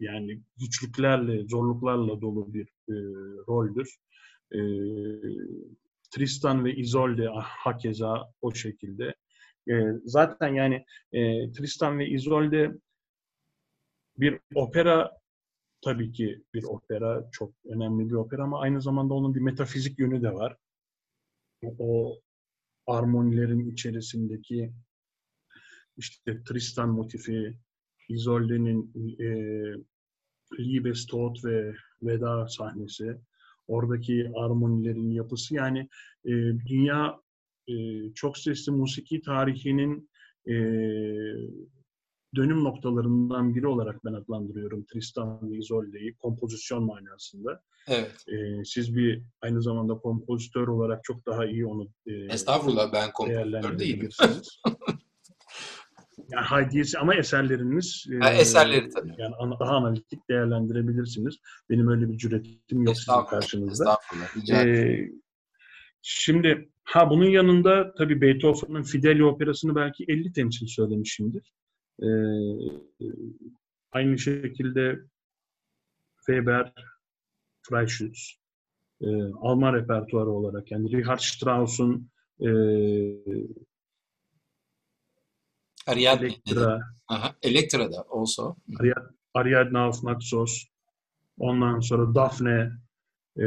[0.00, 2.94] yani güçlüklerle, zorluklarla dolu bir e,
[3.48, 3.96] roldür.
[4.52, 4.60] E,
[6.10, 9.14] Tristan ve Isolde hakeza o şekilde.
[9.70, 9.74] E,
[10.04, 12.72] zaten yani e, Tristan ve Isolde
[14.18, 15.10] bir opera
[15.84, 20.22] tabii ki bir opera, çok önemli bir opera ama aynı zamanda onun bir metafizik yönü
[20.22, 20.56] de var.
[21.78, 22.18] O
[22.86, 24.72] armonilerin içerisindeki
[25.96, 27.58] işte Tristan motifi,
[28.08, 29.28] Isolde'nin e,
[30.58, 33.16] Liebestod ve Veda sahnesi,
[33.66, 35.54] oradaki armonilerin yapısı.
[35.54, 35.88] Yani
[36.24, 36.30] e,
[36.66, 37.20] dünya
[37.68, 37.74] e,
[38.14, 40.10] çok sesli musiki tarihinin
[40.48, 40.54] e,
[42.36, 47.62] dönüm noktalarından biri olarak ben adlandırıyorum Tristan ve Isolde'yi kompozisyon manasında.
[47.88, 48.24] Evet.
[48.28, 53.78] E, siz bir aynı zamanda kompozitör olarak çok daha iyi onu e, Estağfurullah ben kompozitör
[53.78, 54.08] değilim.
[56.30, 59.14] yani Haydi'si ama eserleriniz e, Ha, eserleri tabii.
[59.18, 61.36] yani ana- daha analitik değerlendirebilirsiniz.
[61.70, 63.84] Benim öyle bir cüretim yok sizin karşınızda.
[63.84, 64.36] Estağfurullah.
[64.36, 64.66] Rica.
[64.68, 65.10] Ee,
[66.02, 71.52] şimdi ha bunun yanında tabii Beethoven'ın Fidelio operasını belki 50 temsil söylemişimdir.
[72.02, 72.06] Ee,
[73.92, 75.00] aynı şekilde
[76.26, 76.72] Weber,
[77.62, 78.40] Freischütz,
[79.00, 79.06] e,
[79.40, 82.48] Alman repertuarı olarak yani Richard Strauss'un e,
[85.86, 88.56] Ariadne Elektra, Aha, Elektra da also.
[89.34, 90.64] Ariadne of Naxos,
[91.38, 92.72] ondan sonra Daphne,
[93.38, 93.44] e,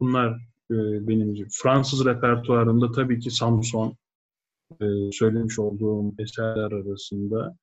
[0.00, 0.32] bunlar
[0.70, 0.76] e,
[1.08, 3.96] benim Fransız repertuarında tabii ki Samson
[4.80, 7.56] e, söylemiş olduğum eserler arasında.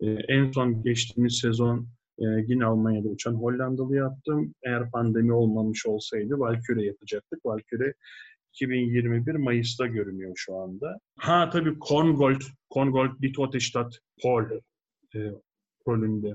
[0.00, 1.88] E, en son geçtiğimiz sezon
[2.18, 4.54] e, yine Almanya'da uçan Hollandalı yaptım.
[4.62, 7.46] Eğer pandemi olmamış olsaydı Valkyrie yapacaktık.
[7.46, 7.94] Valkyrie
[8.52, 10.98] 2021 Mayıs'ta görünüyor şu anda.
[11.18, 12.40] Ha tabii Korngold,
[12.70, 14.44] Korngold Die Tote Stadt, Pol
[15.14, 15.32] e,
[15.88, 16.34] rolünde.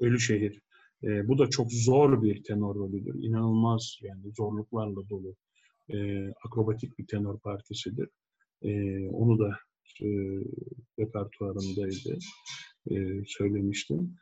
[0.00, 0.60] Ölü Şehir.
[1.02, 3.14] E, bu da çok zor bir tenor rolüdür.
[3.14, 5.36] İnanılmaz yani zorluklarla dolu.
[5.88, 8.08] E, akrobatik bir tenor partisidir.
[8.62, 8.70] E,
[9.10, 9.58] onu da
[10.02, 10.08] e,
[10.98, 12.18] repertuarımdaydı.
[12.90, 14.16] E, söylemiştim.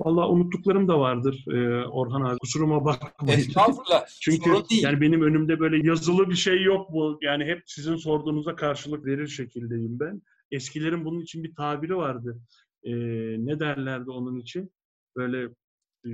[0.00, 2.38] Vallahi unuttuklarım da vardır e, Orhan abi.
[2.38, 3.38] Kusuruma bakmayın.
[3.38, 4.06] Estağfurullah.
[4.20, 7.18] Çünkü yani benim önümde böyle yazılı bir şey yok bu.
[7.22, 10.22] Yani hep sizin sorduğunuza karşılık verir şekildeyim ben.
[10.50, 12.40] Eskilerin bunun için bir tabiri vardı.
[12.82, 12.92] E,
[13.46, 14.72] ne derlerdi onun için?
[15.16, 15.48] Böyle
[16.06, 16.10] e,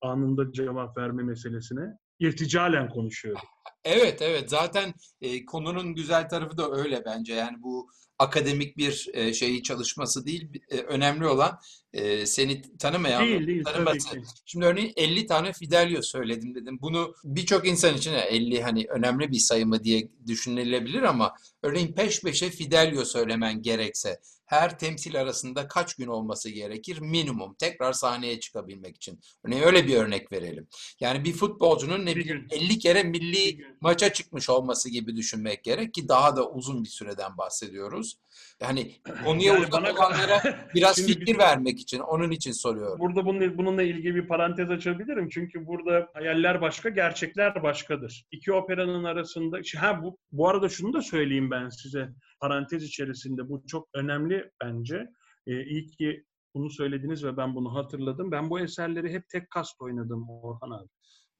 [0.00, 1.98] anında cevap verme meselesine.
[2.20, 3.42] İrticalen konuşuyorum.
[3.84, 9.32] Evet evet zaten e, konunun güzel tarafı da öyle bence yani bu akademik bir e,
[9.34, 11.58] şeyi çalışması değil e, önemli olan
[11.92, 14.08] e, seni tanımayan değil, değil, tanıması.
[14.46, 16.78] Şimdi örneğin 50 tane Fidelio söyledim dedim.
[16.80, 22.22] Bunu birçok insan için 50 hani önemli bir sayı mı diye düşünülebilir ama örneğin peş
[22.22, 28.96] peşe Fidelio söylemen gerekse her temsil arasında kaç gün olması gerekir minimum tekrar sahneye çıkabilmek
[28.96, 29.20] için.
[29.44, 30.68] Örneğin öyle bir örnek verelim.
[31.00, 36.08] Yani bir futbolcunun ne bileyim 50 kere milli maça çıkmış olması gibi düşünmek gerek ki
[36.08, 38.18] daha da uzun bir süreden bahsediyoruz.
[38.62, 38.92] Yani
[39.24, 42.98] konuya yani uzak olanlara biraz fikir bizim, vermek için, onun için soruyorum.
[42.98, 45.28] Burada bununla, bununla ilgili bir parantez açabilirim.
[45.28, 48.24] Çünkü burada hayaller başka, gerçekler başkadır.
[48.30, 52.08] İki operanın arasında, ha bu, bu arada şunu da söyleyeyim ben size
[52.40, 53.48] parantez içerisinde.
[53.48, 55.06] Bu çok önemli bence.
[55.46, 56.24] Ee, iyi ki
[56.54, 58.30] bunu söylediniz ve ben bunu hatırladım.
[58.30, 60.88] Ben bu eserleri hep tek kast oynadım Orhan abi.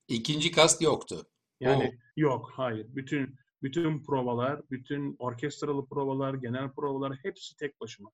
[0.08, 1.26] İkinci kast yoktu.
[1.60, 1.92] Yani Oo.
[2.16, 2.86] yok, hayır.
[2.88, 8.10] Bütün bütün provalar, bütün orkestralı provalar, genel provalar hepsi tek başıma.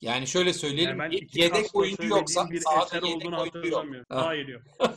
[0.00, 4.06] Yani şöyle söyleyelim, yani yedek oyuncu yoksa bir eser olduğunu hatırlamıyorum.
[4.10, 4.24] Yok.
[4.24, 4.62] Hayır yok.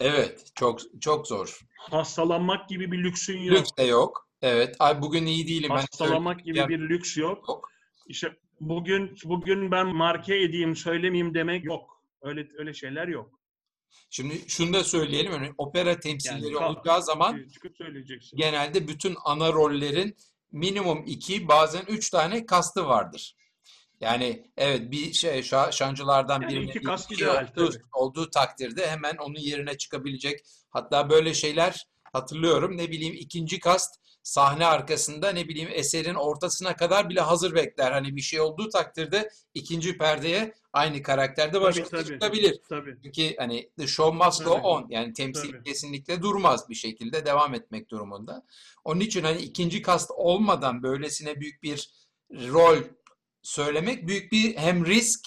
[0.00, 1.60] evet, çok çok zor.
[1.78, 3.58] Hastalanmak gibi bir lüksün yok.
[3.58, 4.29] Lüks de yok.
[4.42, 5.70] Evet, ay bugün iyi değilim.
[5.70, 7.48] Hastalanmak gibi bir lüks yok.
[7.48, 7.70] yok.
[8.06, 12.02] İşte bugün bugün ben marke edeyim, söylemeyeyim demek yok.
[12.22, 13.40] Öyle öyle şeyler yok.
[14.10, 15.32] Şimdi şunu da söyleyelim.
[15.32, 17.46] Yani opera temsilleri yani, olacağı zaman
[18.34, 20.16] genelde bütün ana rollerin
[20.52, 23.36] minimum iki bazen üç tane kastı vardır.
[24.00, 29.78] Yani evet bir şey şancılardan yani birinin iki kast olduğu, olduğu takdirde hemen onun yerine
[29.78, 30.40] çıkabilecek.
[30.70, 32.76] Hatta böyle şeyler hatırlıyorum.
[32.76, 37.92] Ne bileyim ikinci kast sahne arkasında ne bileyim eserin ortasına kadar bile hazır bekler.
[37.92, 42.60] Hani bir şey olduğu takdirde ikinci perdeye aynı karakterde başkası tabii, çıkabilir.
[42.68, 42.96] Tabii.
[43.02, 44.86] Çünkü hani the show must go on.
[44.90, 45.62] Yani temsil tabii.
[45.62, 48.46] kesinlikle durmaz bir şekilde devam etmek durumunda.
[48.84, 51.90] Onun için hani ikinci kast olmadan böylesine büyük bir
[52.30, 52.76] rol
[53.42, 55.20] söylemek büyük bir hem risk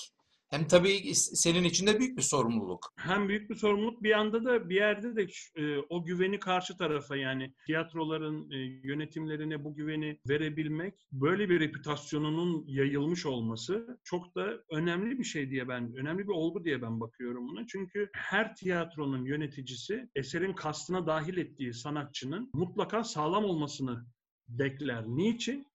[0.53, 2.93] hem tabii senin için de büyük bir sorumluluk.
[2.97, 7.15] Hem büyük bir sorumluluk bir anda da bir yerde de e, o güveni karşı tarafa
[7.15, 15.19] yani tiyatroların e, yönetimlerine bu güveni verebilmek böyle bir reputasyonunun yayılmış olması çok da önemli
[15.19, 17.67] bir şey diye ben önemli bir olgu diye ben bakıyorum buna.
[17.67, 24.05] Çünkü her tiyatronun yöneticisi eserin kastına dahil ettiği sanatçının mutlaka sağlam olmasını
[24.47, 25.03] bekler.
[25.07, 25.72] Niçin?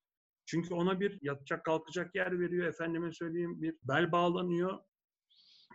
[0.49, 2.67] Çünkü ona bir yatacak kalkacak yer veriyor.
[2.67, 4.79] Efendime söyleyeyim bir bel bağlanıyor.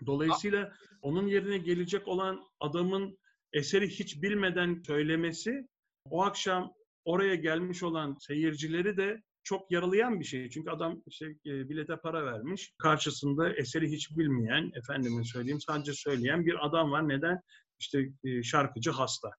[0.05, 3.17] Dolayısıyla onun yerine gelecek olan adamın
[3.53, 5.67] eseri hiç bilmeden söylemesi
[6.09, 6.73] o akşam
[7.05, 10.49] oraya gelmiş olan seyircileri de çok yaralayan bir şey.
[10.49, 12.73] Çünkü adam işte e, bilete para vermiş.
[12.77, 17.09] Karşısında eseri hiç bilmeyen, efendime söyleyeyim sadece söyleyen bir adam var.
[17.09, 17.39] Neden?
[17.79, 19.31] İşte e, şarkıcı hasta.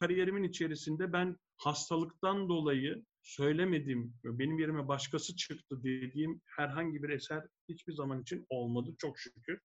[0.00, 7.92] Kariyerimin içerisinde ben hastalıktan dolayı söylemedim, benim yerime başkası çıktı dediğim herhangi bir eser hiçbir
[7.92, 9.60] zaman için olmadı çok şükür.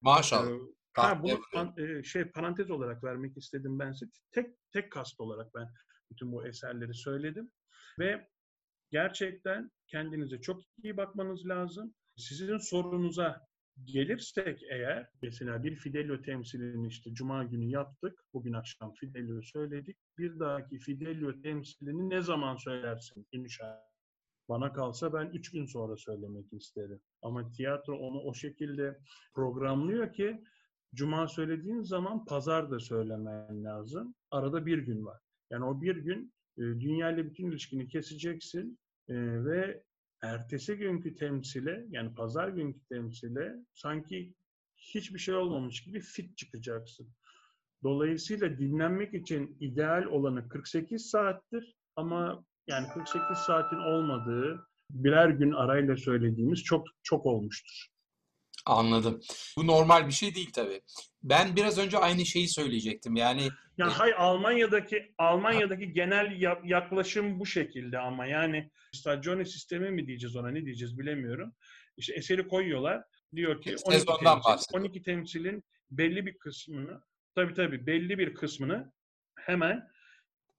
[0.00, 0.50] Maşallah.
[0.50, 0.60] Ee,
[0.94, 4.10] ha, bunu pan, e, şey parantez olarak vermek istedim ben size.
[4.32, 5.68] Tek tek kast olarak ben
[6.10, 7.50] bütün bu eserleri söyledim
[7.98, 8.28] ve
[8.90, 11.94] gerçekten kendinize çok iyi bakmanız lazım.
[12.16, 13.46] Sizin sorunuza
[13.84, 18.24] gelirsek eğer mesela bir Fidelio temsilini işte Cuma günü yaptık.
[18.34, 19.96] Bugün akşam Fidelio söyledik.
[20.18, 23.90] Bir dahaki Fidelio temsilini ne zaman söylersin inşallah?
[24.48, 27.00] Bana kalsa ben üç gün sonra söylemek isterim.
[27.22, 28.98] Ama tiyatro onu o şekilde
[29.34, 30.44] programlıyor ki
[30.94, 34.14] Cuma söylediğin zaman pazar da söylemen lazım.
[34.30, 35.20] Arada bir gün var.
[35.50, 39.14] Yani o bir gün e, dünya ile bütün ilişkini keseceksin e,
[39.44, 39.82] ve
[40.22, 44.34] ertesi günkü temsile yani pazar günkü temsile sanki
[44.76, 47.08] hiçbir şey olmamış gibi fit çıkacaksın.
[47.82, 55.96] Dolayısıyla dinlenmek için ideal olanı 48 saattir ama yani 48 saatin olmadığı birer gün arayla
[55.96, 57.89] söylediğimiz çok çok olmuştur.
[58.66, 59.20] Anladım.
[59.56, 60.80] Bu normal bir şey değil tabii.
[61.22, 63.16] Ben biraz önce aynı şeyi söyleyecektim.
[63.16, 63.48] Yani
[63.78, 70.50] ya hay Almanya'daki Almanya'daki genel yaklaşım bu şekilde ama yani stagione sistemi mi diyeceğiz ona
[70.50, 71.52] ne diyeceğiz bilemiyorum.
[71.96, 73.02] İşte eseri koyuyorlar.
[73.36, 77.00] Diyor ki 12 temsil, 12 temsilin belli bir kısmını
[77.34, 78.92] tabii tabii belli bir kısmını
[79.38, 79.88] hemen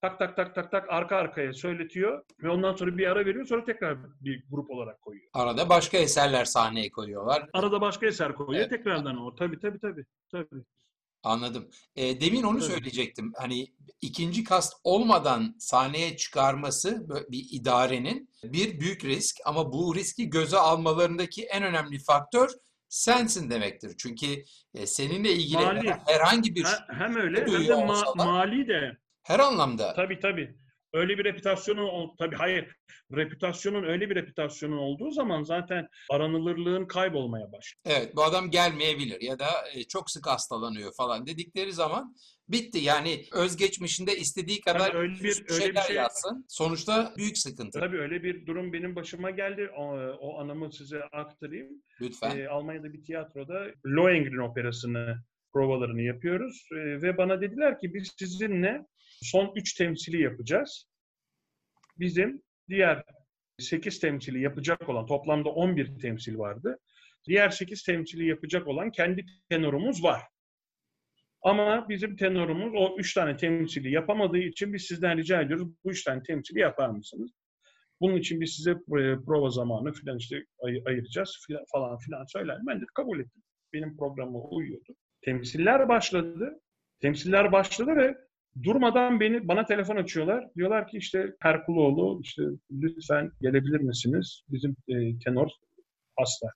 [0.02, 3.66] tak tak tak tak tak arka arkaya söyletiyor ve ondan sonra bir ara veriyor sonra
[3.66, 5.30] tekrar bir grup olarak koyuyor.
[5.34, 7.50] Arada başka eserler sahneye koyuyorlar.
[7.54, 8.70] Arada başka eser koyuyor evet.
[8.70, 9.36] tekrardan o.
[9.36, 10.06] Tabii tabii tabii.
[10.32, 10.64] tabii.
[11.24, 11.70] Anladım.
[11.96, 12.72] E, demin onu Tabii.
[12.72, 13.32] söyleyecektim.
[13.38, 13.68] Hani
[14.02, 21.44] ikinci kast olmadan sahneye çıkarması bir idarenin bir büyük risk ama bu riski göze almalarındaki
[21.44, 22.50] en önemli faktör
[22.90, 23.96] sensin demektir.
[23.98, 24.26] Çünkü
[24.74, 25.96] e, seninle ilgili mali.
[26.06, 29.94] herhangi bir hem öyle hem de ma- mali de her anlamda.
[29.94, 30.56] Tabii tabii.
[30.94, 32.76] Öyle bir reputasyonun tabii hayır.
[33.16, 37.82] Reputasyonun öyle bir reputasyonun olduğu zaman zaten aranılırlığın kaybolmaya başlıyor.
[37.86, 42.16] Evet bu adam gelmeyebilir ya da e, çok sık hastalanıyor falan dedikleri zaman
[42.50, 42.80] bitti.
[42.80, 46.46] Yani özgeçmişinde istediği kadar tabii öyle bir, öyle şeyler bir şey, yazsın.
[46.50, 47.80] Sonuçta büyük sıkıntı.
[47.80, 49.70] Tabii öyle bir durum benim başıma geldi.
[49.78, 49.84] O,
[50.20, 51.70] o anımı size aktarayım.
[52.02, 52.38] Lütfen.
[52.38, 56.68] Ee, Almanya'da bir tiyatroda Lohengrin operasını provalarını yapıyoruz.
[56.72, 58.86] Ee, ve bana dediler ki biz sizinle
[59.22, 60.86] son 3 temsili yapacağız.
[62.00, 63.04] Bizim diğer
[63.60, 66.78] 8 temsili yapacak olan toplamda 11 temsil vardı.
[67.28, 70.22] Diğer 8 temsili yapacak olan kendi tenorumuz var.
[71.42, 76.04] Ama bizim tenorumuz o 3 tane temsili yapamadığı için biz sizden rica ediyoruz bu 3
[76.04, 77.32] tane temsili yapar mısınız?
[78.02, 78.76] Bunun için biz size e,
[79.26, 82.58] prova zamanı filan işte ay- ayıracağız filan, falan filan söyler.
[82.68, 83.44] Ben de kabul ettim.
[83.74, 84.96] Benim programa uyuyordu.
[85.22, 86.60] Temsiller başladı.
[87.00, 88.18] Temsiller başladı ve
[88.64, 90.46] Durmadan beni bana telefon açıyorlar.
[90.56, 94.42] Diyorlar ki işte Herkuloğlu işte lütfen gelebilir misiniz?
[94.50, 95.50] Bizim e, tenor
[96.20, 96.48] hasta.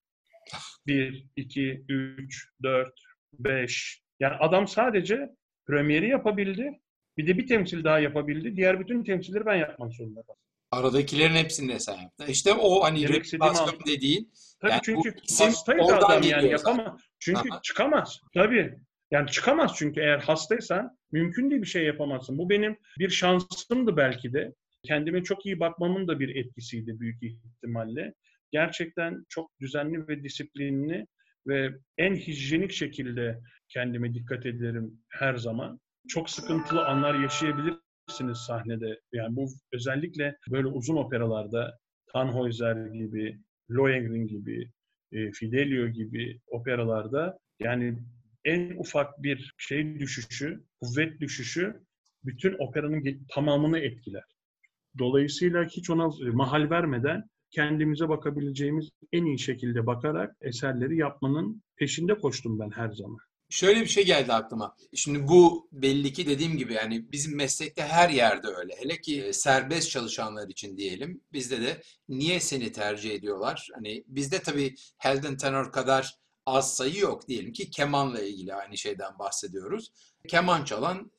[0.88, 2.94] Bir, iki, üç, dört,
[3.34, 4.02] beş.
[4.20, 5.30] Yani adam sadece
[5.68, 6.80] premieri yapabildi.
[7.18, 8.56] Bir de bir temsil daha yapabildi.
[8.56, 10.42] Diğer bütün temsilleri ben yapmak zorunda kaldım.
[10.72, 12.26] Aradakilerin hepsini de sen yaptın.
[12.28, 14.32] İşte o hani reputasyon dediğin.
[14.62, 17.02] Tabii yani çünkü hastaydı adam yani yapamaz.
[17.20, 17.62] Çünkü Aha.
[17.62, 18.20] çıkamaz.
[18.34, 18.76] Tabii.
[19.12, 22.38] Yani çıkamaz çünkü eğer hastaysan mümkün değil bir şey yapamazsın.
[22.38, 24.54] Bu benim bir şansımdı belki de.
[24.84, 28.14] Kendime çok iyi bakmamın da bir etkisiydi büyük ihtimalle.
[28.52, 31.08] Gerçekten çok düzenli ve disiplinli
[31.48, 33.40] ve en hijyenik şekilde
[33.70, 35.80] kendime dikkat ederim her zaman.
[36.08, 39.00] Çok sıkıntılı anlar yaşayabilirsiniz sahnede.
[39.12, 41.78] Yani bu özellikle böyle uzun operalarda
[42.14, 43.40] Tannhäuser gibi,
[43.72, 44.72] Lohengrin gibi,
[45.12, 47.98] e, Fidelio gibi operalarda yani
[48.46, 51.86] en ufak bir şey düşüşü, kuvvet düşüşü
[52.24, 54.24] bütün operanın tamamını etkiler.
[55.00, 62.60] Dolayısıyla hiç ona mahal vermeden kendimize bakabileceğimiz en iyi şekilde bakarak eserleri yapmanın peşinde koştum
[62.60, 63.18] ben her zaman.
[63.50, 64.76] Şöyle bir şey geldi aklıma.
[64.94, 68.74] Şimdi bu belli ki dediğim gibi yani bizim meslekte her yerde öyle.
[68.78, 71.22] Hele ki e, serbest çalışanlar için diyelim.
[71.34, 73.70] Bizde de niye seni tercih ediyorlar?
[73.74, 76.16] Hani bizde tabii Helden Tenor kadar
[76.46, 77.28] az sayı yok.
[77.28, 79.92] Diyelim ki kemanla ilgili aynı şeyden bahsediyoruz.
[80.28, 81.12] Keman çalan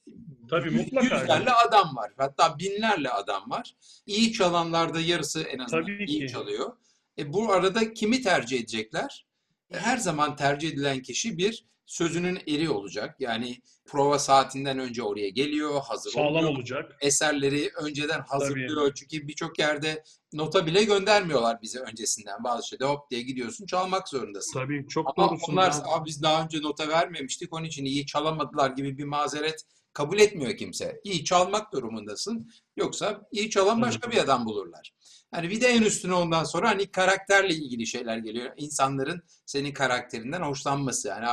[0.50, 1.04] Tabii mutlaka.
[1.20, 2.12] Yüzlerle adam var.
[2.16, 3.74] Hatta binlerle adam var.
[4.06, 6.32] İyi çalanlarda yarısı en azından Tabii iyi ki.
[6.32, 6.76] çalıyor.
[7.18, 9.26] E, bu arada kimi tercih edecekler?
[9.70, 13.16] E, her zaman tercih edilen kişi bir sözünün eri olacak.
[13.18, 13.56] Yani
[13.86, 16.50] prova saatinden önce oraya geliyor, hazır Sağlam oluyor.
[16.50, 16.96] olacak.
[17.00, 18.86] Eserleri önceden hazırlıyor.
[18.86, 18.94] Tabii.
[18.94, 22.44] Çünkü birçok yerde nota bile göndermiyorlar bize öncesinden.
[22.44, 24.52] Bazı şeyde hop diye gidiyorsun çalmak zorundasın.
[24.52, 25.52] Tabii çok Ama doğrusun.
[25.52, 25.74] onlar
[26.04, 31.00] biz daha önce nota vermemiştik onun için iyi çalamadılar gibi bir mazeret kabul etmiyor kimse.
[31.04, 32.50] İyi çalmak durumundasın.
[32.76, 34.92] Yoksa iyi çalan başka bir adam bulurlar.
[35.30, 38.52] Hani bir de en üstüne ondan sonra hani karakterle ilgili şeyler geliyor.
[38.56, 41.08] İnsanların senin karakterinden hoşlanması.
[41.08, 41.26] Yani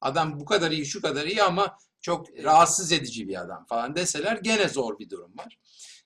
[0.00, 4.36] adam bu kadar iyi şu kadar iyi ama çok rahatsız edici bir adam falan deseler
[4.36, 5.58] gene zor bir durum var.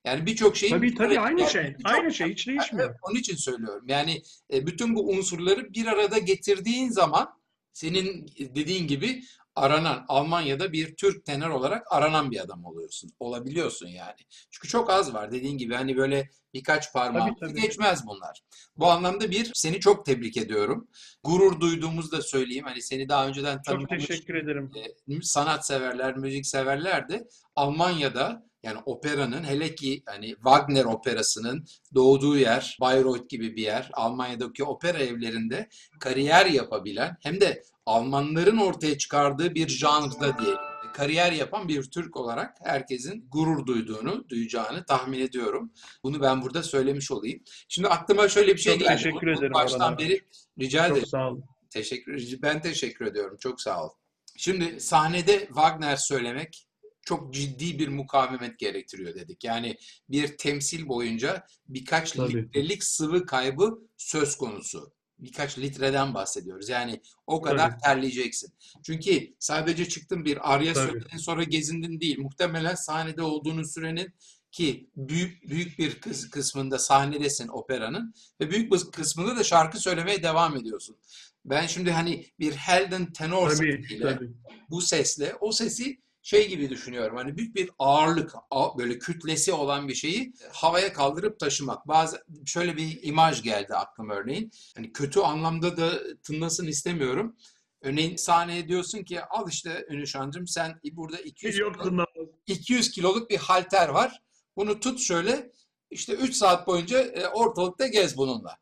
[0.05, 1.77] Yani birçok şey Tabii tabii aynı şey.
[1.79, 2.95] Bir aynı şey hiç değişmiyor.
[3.03, 3.85] Onun için söylüyorum.
[3.89, 4.23] Yani
[4.53, 7.41] e, bütün bu unsurları bir arada getirdiğin zaman
[7.73, 9.23] senin dediğin gibi
[9.55, 13.11] aranan Almanya'da bir Türk tenor olarak aranan bir adam oluyorsun.
[13.21, 14.17] Olabiliyorsun yani.
[14.51, 18.43] Çünkü çok az var dediğin gibi hani böyle birkaç parmağı geçmez bunlar.
[18.77, 20.89] Bu anlamda bir seni çok tebrik ediyorum.
[21.25, 22.65] Gurur duyduğumuzu da söyleyeyim.
[22.65, 23.91] Hani seni daha önceden tanımamış.
[23.91, 24.71] Çok teşekkür ederim.
[25.09, 32.37] E, sanat severler, müzik severler de Almanya'da Yani operanın hele ki hani Wagner operasının doğduğu
[32.39, 33.91] yer Bayreuth gibi bir yer.
[33.93, 35.69] Almanya'daki opera evlerinde
[36.01, 40.59] kariyer yapabilen hem de Almanların ortaya çıkardığı bir janrda diyelim
[40.93, 45.73] kariyer yapan bir Türk olarak herkesin gurur duyduğunu, duyacağını tahmin ediyorum.
[46.05, 47.43] Bunu ben burada söylemiş olayım.
[47.69, 48.97] Şimdi aklıma şöyle bir şey Çok geldi.
[48.97, 50.21] teşekkür Bunu ederim Baştan beri
[50.61, 51.09] rica Çok ederim.
[51.09, 51.45] sağ olun.
[51.71, 53.37] Teşekkür ben teşekkür ediyorum.
[53.41, 53.91] Çok sağ ol.
[54.37, 56.67] Şimdi sahnede Wagner söylemek
[57.03, 59.45] çok ciddi bir mukavemet gerektiriyor dedik.
[59.45, 59.77] Yani
[60.09, 62.35] bir temsil boyunca birkaç Tabii.
[62.35, 64.93] litrelik sıvı kaybı söz konusu.
[65.23, 66.69] Birkaç litreden bahsediyoruz.
[66.69, 67.81] Yani o kadar Tabii.
[67.81, 68.53] terleyeceksin.
[68.87, 70.91] Çünkü sadece çıktın bir arya Tabii.
[70.91, 72.19] söyledin sonra gezindin değil.
[72.19, 74.15] Muhtemelen sahnede olduğunun sürenin
[74.53, 80.23] ki büyük büyük bir kıs- kısmında sahnedesin operanın ve büyük bir kısmında da şarkı söylemeye
[80.23, 80.97] devam ediyorsun.
[81.45, 84.31] Ben şimdi hani bir Helden tenor Tabii, sesiyle tabii.
[84.71, 87.17] bu sesle o sesi şey gibi düşünüyorum.
[87.17, 88.33] Hani büyük bir ağırlık,
[88.79, 91.89] böyle kütlesi olan bir şeyi havaya kaldırıp taşımak.
[91.89, 94.51] Bazı şöyle bir imaj geldi aklıma örneğin.
[94.77, 95.91] Hani kötü anlamda da
[96.23, 97.37] tınlasın istemiyorum.
[97.83, 102.29] Örneğin sahneye diyorsun ki al işte Ünüşancığım sen burada 200 Yok kilo- tınlamaz.
[102.47, 104.23] 200 kiloluk bir halter var.
[104.57, 105.51] Bunu tut şöyle
[105.91, 108.57] işte 3 saat boyunca e, ortalıkta gez bununla.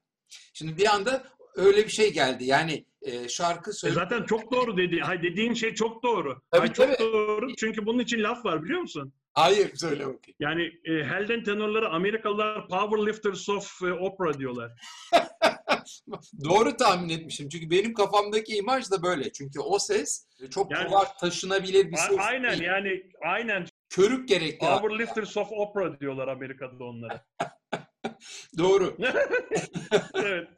[0.52, 2.44] Şimdi bir anda öyle bir şey geldi.
[2.44, 3.94] Yani e, şarkı E söyle.
[3.94, 5.00] zaten çok doğru dedi.
[5.00, 6.40] Hay dediğin şey çok doğru.
[6.50, 6.98] Tabii, Hay çok tabii.
[6.98, 7.54] doğru.
[7.54, 9.12] Çünkü bunun için laf var biliyor musun?
[9.34, 10.36] Hayır söyle bakayım.
[10.40, 14.72] Yani e, Helden tenorları Amerikalılar powerlifters of e, opera diyorlar.
[16.44, 17.48] Doğru tahmin etmişim.
[17.48, 19.32] Çünkü benim kafamdaki imaj da böyle.
[19.32, 22.62] Çünkü o ses çok Yani- kolay taşınabilir bir ses aynen değil.
[22.62, 24.58] yani aynen Körük gerekli.
[24.58, 27.24] powerlifters of opera diyorlar Amerika'da onlara.
[28.58, 28.96] Doğru.
[30.14, 30.48] evet.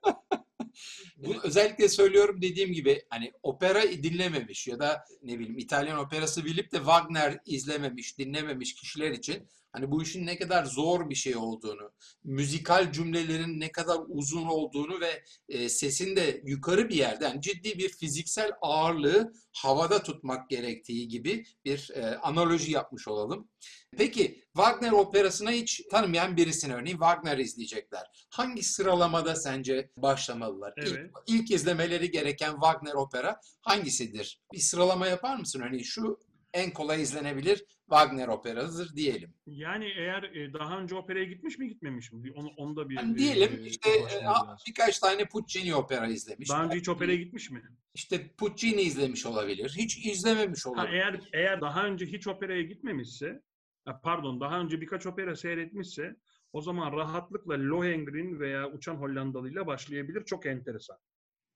[1.16, 6.72] Bunu özellikle söylüyorum dediğim gibi hani opera dinlememiş ya da ne bileyim İtalyan operası bilip
[6.72, 11.92] de Wagner izlememiş, dinlememiş kişiler için hani bu işin ne kadar zor bir şey olduğunu,
[12.24, 17.88] müzikal cümlelerin ne kadar uzun olduğunu ve e, sesin de yukarı bir yerden ciddi bir
[17.88, 23.48] fiziksel ağırlığı havada tutmak gerektiği gibi bir e, analoji yapmış olalım.
[23.96, 28.26] Peki Wagner operasına hiç tanımayan birisini örneğin Wagner izleyecekler.
[28.30, 30.72] Hangi sıralamada sence başlamalılar?
[30.76, 31.10] İlk, Evet.
[31.26, 34.40] ilk izlemeleri gereken Wagner opera hangisidir?
[34.52, 35.60] Bir sıralama yapar mısın?
[35.60, 36.18] Örneğin şu
[36.54, 39.34] en kolay izlenebilir Wagner operasıdır diyelim.
[39.46, 42.32] Yani eğer e, daha önce operaya gitmiş mi gitmemiş mi?
[42.36, 44.22] Onu, onu da bir Yani e, diyelim işte e,
[44.68, 46.48] birkaç tane Puccini opera izlemiş.
[46.50, 47.62] Daha önce hiç operaya gitmiş mi?
[47.94, 49.74] İşte Puccini izlemiş olabilir.
[49.78, 50.92] Hiç izlememiş Ha, olabilir.
[50.94, 53.42] eğer eğer daha önce hiç operaya gitmemişse,
[53.84, 56.16] ha, pardon daha önce birkaç opera seyretmişse
[56.52, 60.24] o zaman rahatlıkla Lohengrin veya Uçan Hollandalı ile başlayabilir.
[60.24, 60.96] Çok enteresan.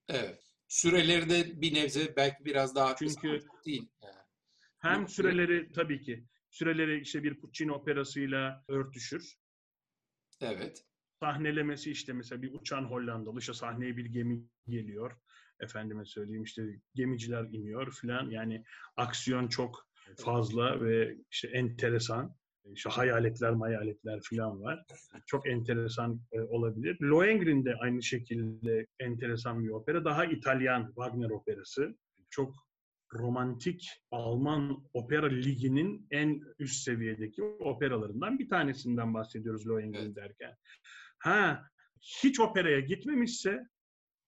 [0.09, 0.43] Evet.
[0.69, 3.89] Süreleri de bir nebze belki biraz daha Çünkü- değil.
[4.03, 4.24] Yani.
[4.85, 9.35] Hem süreleri tabii ki süreleri işte bir Puccini operasıyla örtüşür.
[10.41, 10.85] Evet.
[11.21, 15.17] Sahnelemesi işte mesela bir uçan Hollandalı işte sahneye bir gemi geliyor.
[15.61, 18.31] Efendime söyleyeyim işte gemiciler iniyor filan.
[18.31, 18.65] Yani
[18.97, 22.37] aksiyon çok fazla ve işte enteresan.
[22.73, 24.85] İşte hayaletler, mayaletler filan var.
[25.27, 27.01] Çok enteresan e, olabilir.
[27.01, 30.05] Lohengrin de aynı şekilde enteresan bir opera.
[30.05, 31.97] Daha İtalyan Wagner operası.
[32.31, 32.64] Çok
[33.15, 40.17] romantik Alman opera liginin en üst seviyedeki operalarından bir tanesinden bahsediyoruz Lohengrin Evet.
[40.17, 40.57] derken.
[41.19, 41.69] Ha,
[42.23, 43.67] hiç operaya gitmemişse,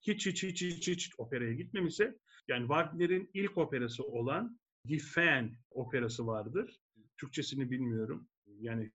[0.03, 2.19] hiç hiç hiç hiç hiç operaya gitmemişse,
[2.49, 6.81] yani Wagner'in ilk operası olan Die Fan operası vardır.
[7.17, 8.29] Türkçesini bilmiyorum.
[8.47, 8.91] Yani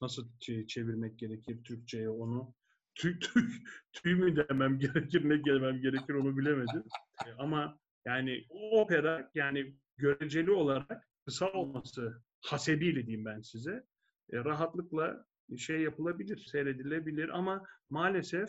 [0.00, 2.54] nasıl çe- çevirmek gerekir Türkçe'ye onu?
[2.94, 3.48] Tüy, tüy,
[3.92, 6.84] tüy mü demem gerekir, ne demem gerekir onu bilemedim.
[7.38, 13.84] Ama yani o opera yani göreceli olarak kısa olması hasebiyle diyeyim ben size
[14.32, 15.26] e, rahatlıkla
[15.58, 18.48] şey yapılabilir, seyredilebilir ama maalesef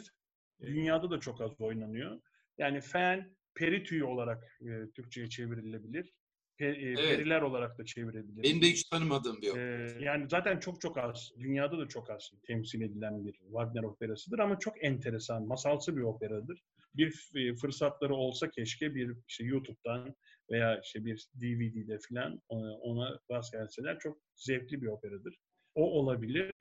[0.62, 2.22] dünyada da çok az oynanıyor.
[2.58, 6.14] Yani fen peri tüyü olarak e, Türkçe'ye çevrilebilir.
[6.60, 8.44] Pe- e, Periler olarak da çevrilebilir.
[8.44, 10.04] Benim de hiç tanımadığım bir opera.
[10.06, 14.60] yani zaten çok çok az, dünyada da çok az temsil edilen bir Wagner operasıdır ama
[14.60, 16.64] çok enteresan, masalsı bir operadır.
[16.96, 20.16] Bir f- fırsatları olsa keşke bir işte YouTube'dan
[20.52, 25.36] veya işte bir DVD'de falan ona, ona rast gelseler çok zevkli bir operadır.
[25.76, 26.52] O olabilir.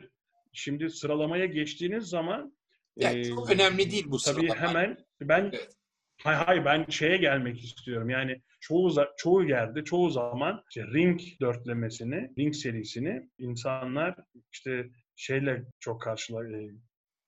[0.53, 2.57] Şimdi sıralamaya geçtiğiniz zaman
[2.97, 4.57] Yani e, çok önemli değil bu Tabii sıralama.
[4.69, 5.77] hemen ben Evet.
[6.23, 8.11] hay hay ben şeye gelmek istiyorum.
[8.11, 14.17] Yani çoğu çoğu yerde çoğu zaman işte Ring dörtlemesini, Ring serisini insanlar
[14.53, 16.71] işte şeyle çok karşılar e,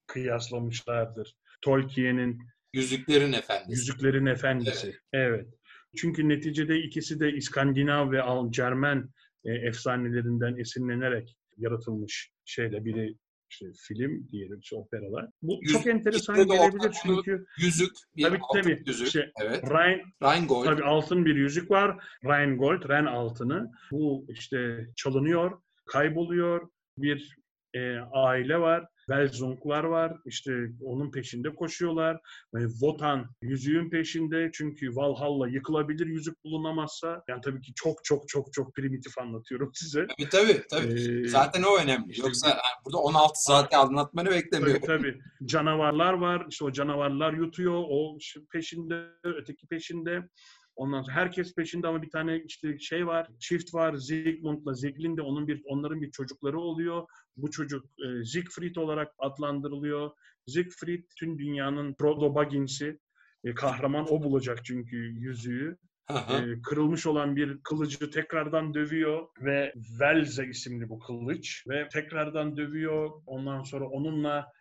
[0.07, 1.37] kıyaslamışlardır.
[1.63, 2.39] Tolkien'in
[2.75, 3.70] Yüzüklerin Efendisi.
[3.81, 4.97] Yüzüklerin Efendisi.
[5.12, 5.49] Evet.
[5.97, 9.09] Çünkü neticede ikisi de İskandinav ve Cermen
[9.45, 13.16] e, efsanelerinden esinlenerek yaratılmış şeyle biri
[13.51, 15.29] işte film diyelim işte operalar.
[15.43, 18.83] Bu Yüz- çok enteresan gelebilir çünkü Yüzük, bir Tabii, altın tabii.
[18.87, 19.07] yüzük.
[19.07, 19.64] İşte evet.
[19.70, 20.64] Ryan Rheingold.
[20.64, 22.05] Tabii altın bir yüzük var.
[22.25, 23.70] Rheingold, Ren altını.
[23.93, 26.68] Bu işte çalınıyor, kayboluyor.
[26.99, 27.37] Bir
[27.75, 28.87] e, aile var.
[29.09, 30.13] Belzunglar var.
[30.27, 30.53] İşte
[30.83, 32.21] onun peşinde koşuyorlar.
[32.55, 34.51] Ve Wotan yüzüğün peşinde.
[34.55, 37.23] Çünkü Valhalla yıkılabilir yüzük bulunamazsa.
[37.29, 40.07] Yani tabii ki çok çok çok çok primitif anlatıyorum size.
[40.19, 40.63] Tabii tabii.
[40.71, 41.21] tabii.
[41.25, 42.11] Ee, Zaten o önemli.
[42.11, 44.83] işte Yoksa yani burada 16 saat anlatmanı Tabii beklemiyorum.
[44.87, 45.19] tabii.
[45.45, 46.47] Canavarlar var.
[46.51, 47.85] İşte o canavarlar yutuyor.
[47.89, 48.19] O
[48.53, 50.29] peşinde, öteki peşinde.
[50.77, 53.97] Ondan sonra herkes peşinde ama bir tane işte şey var, çift var.
[53.97, 57.07] Sigmund'la Zieglinde onun bir onların bir çocukları oluyor.
[57.37, 60.11] Bu çocuk e, Siegfried olarak adlandırılıyor.
[60.47, 62.99] Siegfried tüm dünyanın Frodo Baggins'i.
[63.45, 65.77] E, kahraman o bulacak çünkü yüzüğü.
[66.11, 73.11] E, kırılmış olan bir kılıcı tekrardan dövüyor ve Velze isimli bu kılıç ve tekrardan dövüyor.
[73.27, 74.53] Ondan sonra onunla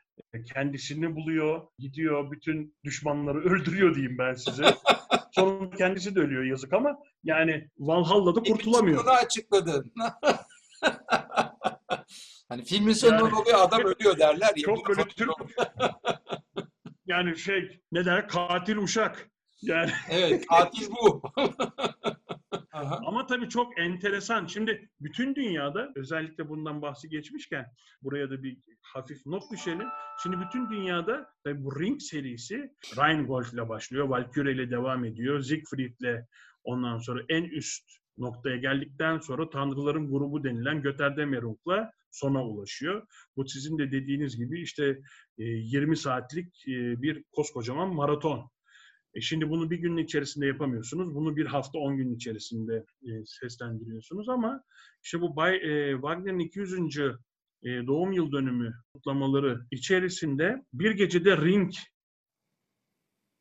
[0.53, 4.64] kendisini buluyor, gidiyor bütün düşmanları öldürüyor diyeyim ben size.
[5.32, 9.03] Sonunda kendisi de ölüyor yazık ama yani Valhalla'da kurtulamıyor.
[9.03, 9.93] Bunu açıkladın.
[12.49, 14.64] hani filmin sonunda Yani- oluyor adam ölüyor derler ya.
[14.66, 15.30] Çok böyle Türk
[17.05, 19.30] yani şey ne der katil uşak.
[19.61, 21.22] Yani Evet katil bu.
[22.74, 23.01] Aha.
[23.05, 24.45] Ama tabii çok enteresan.
[24.45, 27.65] Şimdi bütün dünyada özellikle bundan bahsi geçmişken
[28.01, 29.88] buraya da bir hafif not düşelim.
[30.24, 34.07] Şimdi bütün dünyada tabii bu Ring serisi Rheingold ile başlıyor.
[34.07, 35.41] Valkyrie ile devam ediyor.
[35.41, 36.28] Siegfried ile
[36.63, 37.84] ondan sonra en üst
[38.17, 43.07] noktaya geldikten sonra Tanrıların grubu denilen Götterdammerung'la sona ulaşıyor.
[43.38, 44.99] Bu sizin de dediğiniz gibi işte
[45.38, 48.49] e, 20 saatlik e, bir koskocaman maraton.
[49.16, 51.16] E şimdi bunu bir günün içerisinde yapamıyorsunuz.
[51.16, 54.64] Bunu bir hafta 10 gün içerisinde e, seslendiriyorsunuz ama
[55.03, 56.74] işte bu Bay, e, Wagner'in 200.
[56.99, 61.74] e, doğum yıl dönümü kutlamaları içerisinde bir gecede ring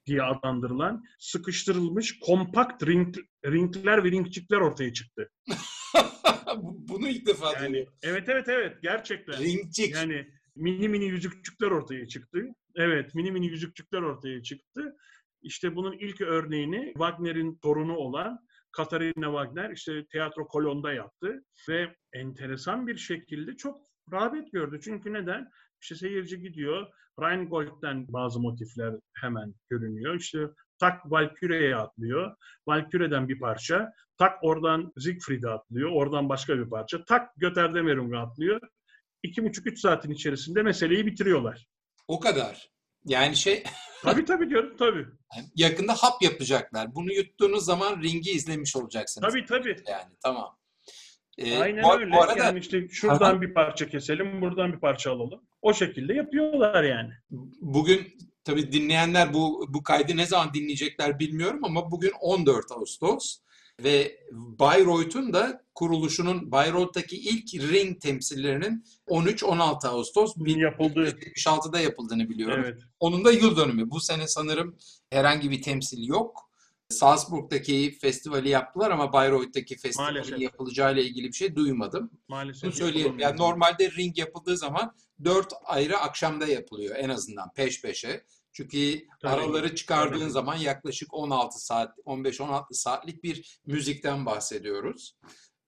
[0.07, 3.17] diye adlandırılan sıkıştırılmış kompakt ring,
[3.47, 5.31] ringler ve ringçikler ortaya çıktı.
[6.57, 7.95] Bu- Bunu ilk defa Yani duyuyorum.
[8.03, 9.43] evet evet evet gerçekten.
[9.43, 9.95] Ringcik.
[9.95, 12.47] Yani mini mini yüzükçükler ortaya çıktı.
[12.77, 14.97] Evet, mini mini yüzükçükler ortaya çıktı.
[15.43, 18.39] İşte bunun ilk örneğini Wagner'in torunu olan
[18.73, 23.81] Katarina Wagner işte Tiyatro Kolon'da yaptı ve enteresan bir şekilde çok
[24.13, 24.81] rağbet gördü.
[24.85, 25.49] Çünkü neden?
[25.83, 26.87] İşte seyirci gidiyor,
[27.21, 30.15] Rheingold'den bazı motifler hemen görünüyor.
[30.15, 30.39] İşte
[30.79, 32.37] tak Valkyrie'ye atlıyor.
[32.67, 33.93] Valkyrie'den bir parça.
[34.19, 35.91] Tak oradan Siegfried'e atlıyor.
[35.93, 37.05] Oradan başka bir parça.
[37.05, 38.61] Tak Götterdammerung'a atlıyor.
[39.23, 41.67] İki buçuk, üç saatin içerisinde meseleyi bitiriyorlar.
[42.09, 42.69] O kadar.
[43.05, 43.63] Yani şey
[44.03, 45.07] Tabii tabii diyorum tabii.
[45.57, 46.95] yakında hap yapacaklar.
[46.95, 49.29] Bunu yuttuğunuz zaman ringi izlemiş olacaksınız.
[49.29, 49.77] Tabii tabii.
[49.89, 50.59] Yani tamam.
[51.39, 52.13] Ee, Aynen bu, öyle.
[52.13, 55.41] bu arada Yani işte şuradan bir parça keselim, buradan bir parça alalım.
[55.63, 57.13] O şekilde yapıyorlar yani.
[57.61, 63.39] bugün tabii dinleyenler bu bu kaydı ne zaman dinleyecekler bilmiyorum ama bugün 14 Ağustos
[63.85, 71.01] ve Bayreuth'un da kuruluşunun Bayreuth'taki ilk ring temsillerinin 13-16 Ağustos Yapıldı.
[71.01, 72.65] 1976'da yapıldığını biliyorum.
[72.67, 72.83] Evet.
[73.01, 73.91] Onun da yıl dönümü.
[73.91, 74.77] Bu sene sanırım
[75.11, 76.53] herhangi bir temsil yok.
[76.89, 80.41] Salzburg'daki festivali yaptılar ama Bayreuth'taki festivalin Maalesef.
[80.41, 82.11] yapılacağıyla ilgili bir şey duymadım.
[82.29, 82.63] Maalesef.
[82.63, 83.19] Bunu söyleyelim.
[83.19, 88.25] Yani normalde ring yapıldığı zaman dört ayrı akşamda yapılıyor en azından peş peşe.
[88.53, 90.31] Çünkü Tabii, araları çıkardığın tabii.
[90.31, 95.17] zaman yaklaşık 16 saat, 15-16 saatlik bir müzikten bahsediyoruz.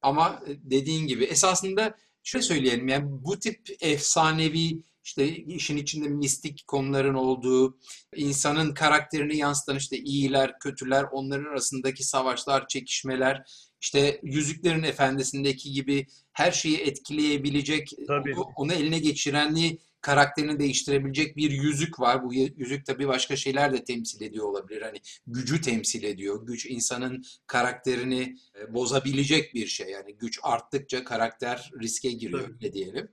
[0.03, 6.65] Ama e, dediğin gibi esasında şöyle söyleyelim yani bu tip efsanevi işte işin içinde mistik
[6.67, 7.79] konuların olduğu,
[8.17, 13.43] insanın karakterini yansıtan işte iyiler, kötüler, onların arasındaki savaşlar, çekişmeler,
[13.81, 18.35] işte Yüzüklerin Efendisi'ndeki gibi her şeyi etkileyebilecek, Tabii.
[18.35, 22.25] onu, onu eline geçirenliği karakterini değiştirebilecek bir yüzük var.
[22.25, 24.83] Bu yüzük tabii başka şeyler de temsil ediyor olabilir.
[24.83, 26.47] Hani gücü temsil ediyor.
[26.47, 29.91] Güç insanın karakterini e, bozabilecek bir şey.
[29.91, 33.09] Yani güç arttıkça karakter riske giriyor öyle diyelim.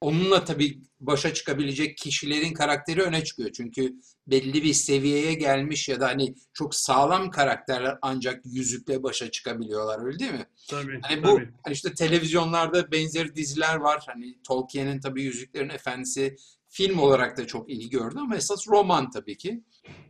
[0.00, 3.50] Onunla tabii başa çıkabilecek kişilerin karakteri öne çıkıyor.
[3.52, 3.94] Çünkü
[4.26, 10.18] belli bir seviyeye gelmiş ya da hani çok sağlam karakterler ancak yüzükle başa çıkabiliyorlar öyle
[10.18, 10.46] değil mi?
[10.70, 11.00] Tabii.
[11.02, 11.50] Hani bu tabii.
[11.64, 14.04] hani işte televizyonlarda benzeri diziler var.
[14.06, 16.36] Hani Tolkien'in tabii Yüzüklerin Efendisi
[16.68, 19.62] film olarak da çok ilgi gördü ama esas roman tabii ki.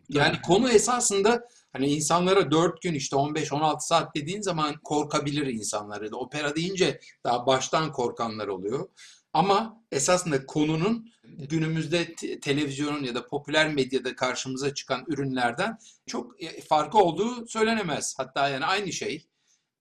[0.08, 0.42] Yani Tabii.
[0.42, 6.16] konu esasında hani insanlara 4 gün işte 15-16 saat dediğin zaman korkabilir insanlar ya da
[6.16, 8.88] opera deyince daha baştan korkanlar oluyor.
[9.36, 16.60] Ama esasında konunun günümüzde te- televizyonun ya da popüler medyada karşımıza çıkan ürünlerden çok e,
[16.60, 18.14] farkı olduğu söylenemez.
[18.18, 19.26] Hatta yani aynı şey.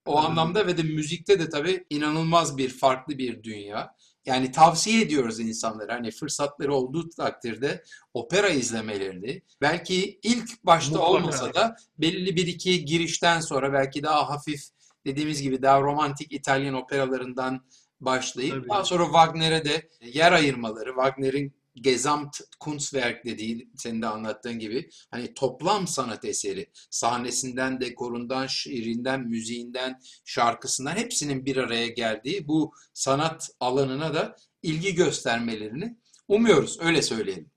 [0.06, 0.26] O hı.
[0.26, 3.94] anlamda ve de müzikte de tabii inanılmaz bir farklı bir dünya.
[4.26, 7.82] Yani tavsiye ediyoruz insanlara hani fırsatları olduğu takdirde
[8.14, 9.42] opera izlemelerini.
[9.60, 11.12] Belki ilk başta Mutlaka.
[11.12, 14.60] olmasa da belli bir iki girişten sonra belki daha hafif
[15.06, 17.64] dediğimiz gibi daha romantik İtalyan operalarından
[18.00, 18.68] başlayıp Tabii.
[18.68, 25.34] daha sonra Wagner'e de yer ayırmaları, Wagner'in Gesamt Kunstwerk dediği senin de anlattığın gibi hani
[25.34, 34.14] toplam sanat eseri sahnesinden, dekorundan, şiirinden, müziğinden, şarkısından hepsinin bir araya geldiği bu sanat alanına
[34.14, 35.96] da ilgi göstermelerini
[36.28, 36.78] umuyoruz.
[36.80, 37.50] Öyle söyleyelim.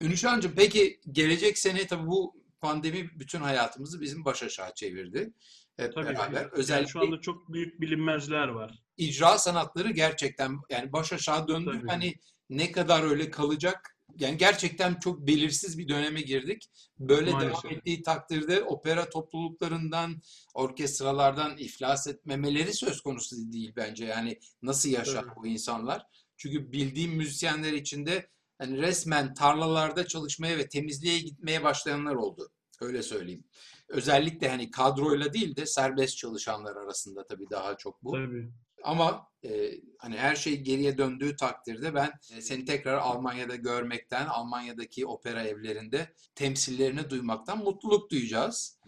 [0.00, 5.32] Ünüşancığım peki gelecek sene tabii bu pandemi bütün hayatımızı bizim baş aşağı çevirdi.
[5.76, 6.06] Hep Tabii.
[6.06, 6.40] beraber.
[6.40, 8.81] Yani Özellikle şu anda çok büyük bilinmezler var.
[8.96, 11.70] İcra sanatları gerçekten yani baş aşağı döndü.
[11.74, 11.88] Tabii.
[11.88, 12.14] Hani
[12.50, 13.96] ne kadar öyle kalacak?
[14.18, 16.70] Yani gerçekten çok belirsiz bir döneme girdik.
[16.98, 17.64] Böyle Maalesef.
[17.64, 20.22] devam ettiği takdirde opera topluluklarından,
[20.54, 24.04] orkestralardan iflas etmemeleri söz konusu değil bence.
[24.04, 25.36] Yani nasıl yaşar Tabii.
[25.36, 26.06] bu insanlar?
[26.36, 28.28] Çünkü bildiğim müzisyenler içinde
[28.58, 32.50] hani resmen tarlalarda çalışmaya ve temizliğe gitmeye başlayanlar oldu.
[32.80, 33.44] Öyle söyleyeyim.
[33.88, 38.12] Özellikle hani kadroyla değil de serbest çalışanlar arasında tabii daha çok bu.
[38.12, 38.52] Tabii.
[38.84, 39.50] Ama e,
[39.98, 46.12] hani her şey geriye döndüğü takdirde ben e, seni tekrar Almanya'da görmekten, Almanya'daki opera evlerinde
[46.34, 48.78] temsillerini duymaktan mutluluk duyacağız.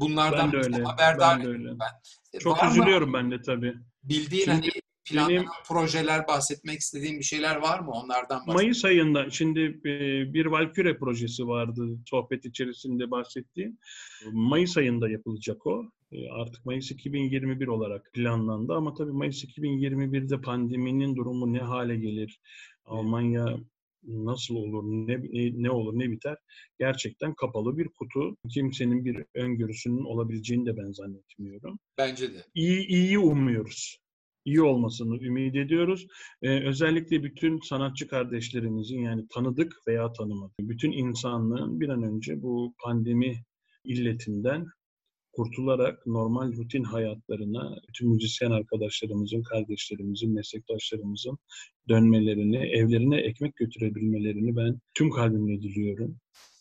[0.00, 0.82] Bunlardan Ben de öyle.
[0.82, 1.70] haberdar Ben de öyle.
[2.32, 3.74] E, Çok üzülüyorum ben de tabii.
[4.02, 7.90] bildiğin Şimdi hani planlanan benim- projeler, bahsetmek istediğin bir şeyler var mı?
[7.90, 8.54] Onlardan bahset.
[8.54, 9.90] Mayıs ayında şimdi e,
[10.34, 13.78] bir Valkyrie projesi vardı sohbet içerisinde bahsettiğim.
[14.32, 15.84] Mayıs ayında yapılacak o.
[16.12, 22.40] E, Artık Mayıs 2021 olarak planlandı ama tabii Mayıs 2021'de pandeminin durumu ne hale gelir?
[22.84, 23.56] Almanya
[24.06, 26.36] nasıl olur, ne, ne, ne olur, ne biter?
[26.78, 28.36] Gerçekten kapalı bir kutu.
[28.50, 31.78] Kimsenin bir öngörüsünün olabileceğini de ben zannetmiyorum.
[31.98, 32.44] Bence de.
[32.54, 33.98] iyi iyi umuyoruz.
[34.44, 36.06] İyi olmasını ümit ediyoruz.
[36.42, 42.74] Ee, özellikle bütün sanatçı kardeşlerimizin yani tanıdık veya tanımadık bütün insanlığın bir an önce bu
[42.84, 43.44] pandemi
[43.84, 44.66] illetinden
[45.32, 51.38] kurtularak normal rutin hayatlarına bütün müzisyen arkadaşlarımızın, kardeşlerimizin, meslektaşlarımızın
[51.88, 56.16] dönmelerini, evlerine ekmek götürebilmelerini ben tüm kalbimle diliyorum.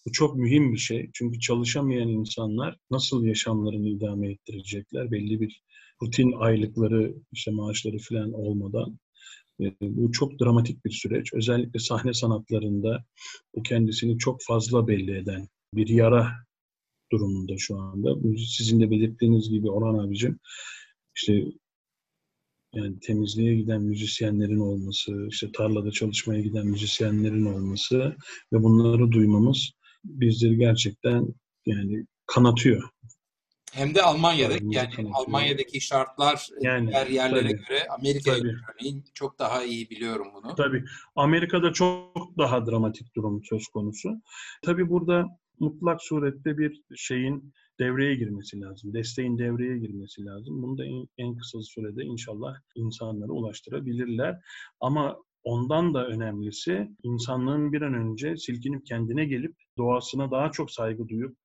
[0.05, 1.09] Bu çok mühim bir şey.
[1.13, 5.11] Çünkü çalışamayan insanlar nasıl yaşamlarını idame ettirecekler?
[5.11, 5.63] Belli bir
[6.04, 9.00] rutin aylıkları, işte maaşları falan olmadan.
[9.62, 11.34] E, Bu çok dramatik bir süreç.
[11.34, 13.06] Özellikle sahne sanatlarında
[13.56, 16.32] bu kendisini çok fazla belli eden bir yara
[17.12, 18.16] durumunda şu anda.
[18.38, 20.39] Sizin de belirttiğiniz gibi Orhan abicim
[21.16, 21.44] işte
[22.74, 28.16] yani temizliğe giden müzisyenlerin olması, işte tarlada çalışmaya giden müzisyenlerin olması
[28.54, 29.72] ve bunları duymamız
[30.04, 31.28] bizleri gerçekten
[31.66, 32.89] yani kanatıyor.
[33.74, 35.11] Hem de Almanya'da yani.
[35.13, 37.65] Almanya'daki şartlar e, Yani, diğer yerlere tabii.
[37.67, 40.55] göre Amerika'ya göre örneğin çok daha iyi biliyorum bunu.
[40.55, 40.84] Tabii
[41.15, 44.09] Amerika'da çok daha dramatik durum söz konusu.
[44.61, 45.26] Tabii burada
[45.59, 48.93] mutlak surette bir şeyin devreye girmesi lazım.
[48.93, 50.63] Desteğin devreye girmesi lazım.
[50.63, 54.39] Bunu da en, en kısa sürede inşallah insanlara ulaştırabilirler.
[54.80, 61.07] Ama ondan da önemlisi insanlığın bir an önce silkinip kendine gelip doğasına daha çok saygı
[61.07, 61.38] duyup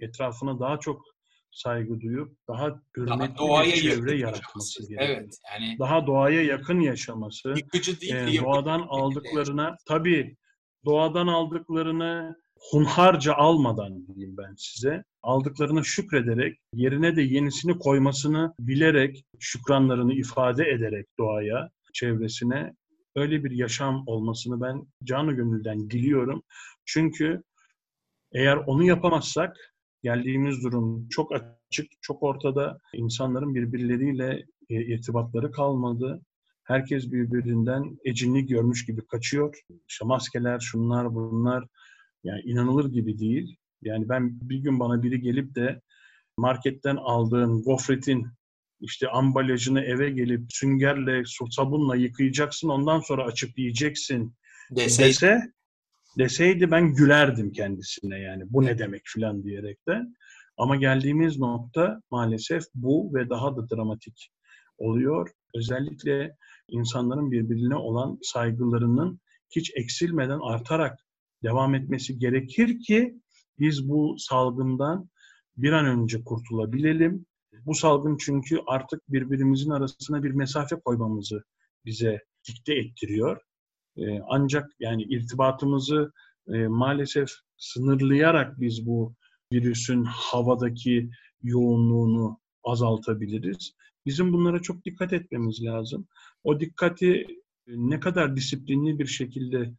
[0.00, 1.11] etrafına daha çok
[1.52, 5.18] saygı duyup daha Daha hürmetli doğaya bir çevre yaratması gerekiyor.
[5.18, 10.36] Evet yani Daha doğaya yakın yaşaması, yıkıcı değil de e, yapıcı doğadan şekilde aldıklarına tabii
[10.84, 12.36] doğadan aldıklarını
[12.70, 15.04] hunharca almadan diyeyim ben size.
[15.22, 22.74] Aldıklarına şükrederek, yerine de yenisini koymasını bilerek, şükranlarını ifade ederek doğaya, çevresine
[23.16, 26.42] öyle bir yaşam olmasını ben canı gönülden diliyorum.
[26.84, 27.42] Çünkü
[28.32, 29.71] eğer onu yapamazsak
[30.02, 32.78] geldiğimiz durum çok açık, çok ortada.
[32.94, 36.22] İnsanların birbirleriyle e, irtibatları kalmadı.
[36.64, 39.60] Herkes birbirinden ecinli görmüş gibi kaçıyor.
[39.88, 41.64] İşte maskeler, şunlar, bunlar
[42.24, 43.56] yani inanılır gibi değil.
[43.82, 45.80] Yani ben bir gün bana biri gelip de
[46.38, 48.26] marketten aldığın gofretin
[48.80, 54.34] işte ambalajını eve gelip süngerle, su- sabunla yıkayacaksın ondan sonra açıp yiyeceksin
[54.70, 55.52] deseydi dese
[56.18, 60.02] deseydi ben gülerdim kendisine yani bu ne demek filan diyerek de.
[60.56, 64.30] Ama geldiğimiz nokta maalesef bu ve daha da dramatik
[64.78, 65.30] oluyor.
[65.54, 66.36] Özellikle
[66.68, 70.98] insanların birbirine olan saygılarının hiç eksilmeden artarak
[71.42, 73.14] devam etmesi gerekir ki
[73.58, 75.08] biz bu salgından
[75.56, 77.26] bir an önce kurtulabilelim.
[77.66, 81.42] Bu salgın çünkü artık birbirimizin arasına bir mesafe koymamızı
[81.84, 83.40] bize dikte ettiriyor.
[83.96, 86.12] Ee, ancak yani irtibatımızı
[86.48, 89.14] e, maalesef sınırlayarak biz bu
[89.52, 91.10] virüsün havadaki
[91.42, 93.72] yoğunluğunu azaltabiliriz.
[94.06, 96.06] Bizim bunlara çok dikkat etmemiz lazım.
[96.44, 97.26] O dikkati
[97.66, 99.72] ne kadar disiplinli bir şekilde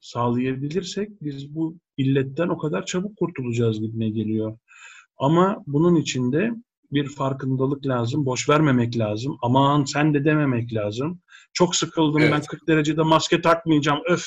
[0.00, 4.58] sağlayabilirsek biz bu illetten o kadar çabuk kurtulacağız gibime geliyor.
[5.18, 6.50] Ama bunun için de
[6.92, 8.26] bir farkındalık lazım.
[8.26, 9.38] Boş vermemek lazım.
[9.42, 11.20] Aman sen de dememek lazım.
[11.52, 12.32] Çok sıkıldım evet.
[12.32, 14.00] ben 40 derecede maske takmayacağım.
[14.08, 14.24] Öf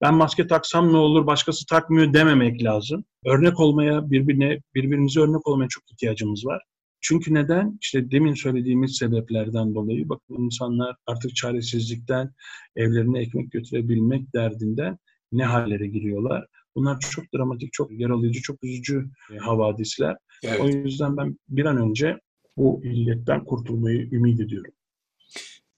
[0.00, 3.04] ben maske taksam ne olur başkası takmıyor dememek lazım.
[3.26, 6.62] Örnek olmaya birbirine birbirimize örnek olmaya çok ihtiyacımız var.
[7.00, 7.78] Çünkü neden?
[7.82, 12.30] İşte demin söylediğimiz sebeplerden dolayı bakın insanlar artık çaresizlikten
[12.76, 14.98] evlerine ekmek götürebilmek derdinden
[15.32, 16.46] ne hallere giriyorlar.
[16.76, 20.16] Bunlar çok dramatik, çok yaralayıcı, çok üzücü e, havadisler.
[20.44, 20.60] Evet.
[20.60, 22.18] O yüzden ben bir an önce
[22.56, 24.72] bu illetten kurtulmayı ümit ediyorum.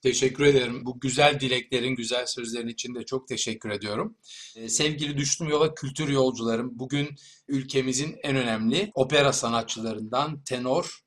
[0.05, 0.87] Teşekkür ederim.
[0.87, 4.17] Bu güzel dileklerin, güzel sözlerin için de çok teşekkür ediyorum.
[4.57, 7.09] Ee, sevgili Düştüm Yola kültür yolcularım, bugün
[7.49, 11.01] ülkemizin en önemli opera sanatçılarından tenor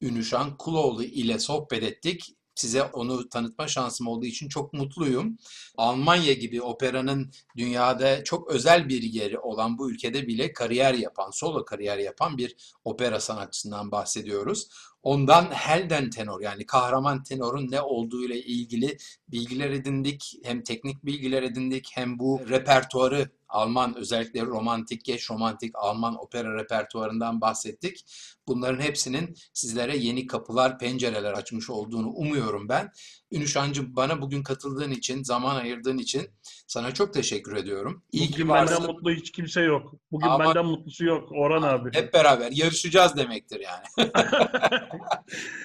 [0.00, 2.24] Ünüşan Kuloğlu ile sohbet ettik.
[2.58, 5.38] Size onu tanıtma şansım olduğu için çok mutluyum.
[5.76, 11.64] Almanya gibi operanın dünyada çok özel bir yeri olan bu ülkede bile kariyer yapan, solo
[11.64, 14.68] kariyer yapan bir opera sanatçısından bahsediyoruz.
[15.02, 18.96] Ondan Helden tenor yani kahraman tenorun ne olduğu ile ilgili
[19.28, 20.34] bilgiler edindik.
[20.44, 27.40] Hem teknik bilgiler edindik hem bu repertuarı Alman özellikle romantik, geç romantik Alman opera repertuarından
[27.40, 28.04] bahsettik.
[28.48, 32.90] Bunların hepsinin sizlere yeni kapılar, pencereler açmış olduğunu umuyorum ben.
[33.32, 36.30] Ünüşancı bana bugün katıldığın için, zaman ayırdığın için
[36.66, 38.02] sana çok teşekkür ediyorum.
[38.12, 38.76] İyi bugün ki varsın.
[38.76, 39.94] benden mutlu hiç kimse yok.
[40.12, 41.90] Bugün Ama benden mutlusu yok Orhan abi.
[41.92, 44.10] Hep beraber yarışacağız demektir yani.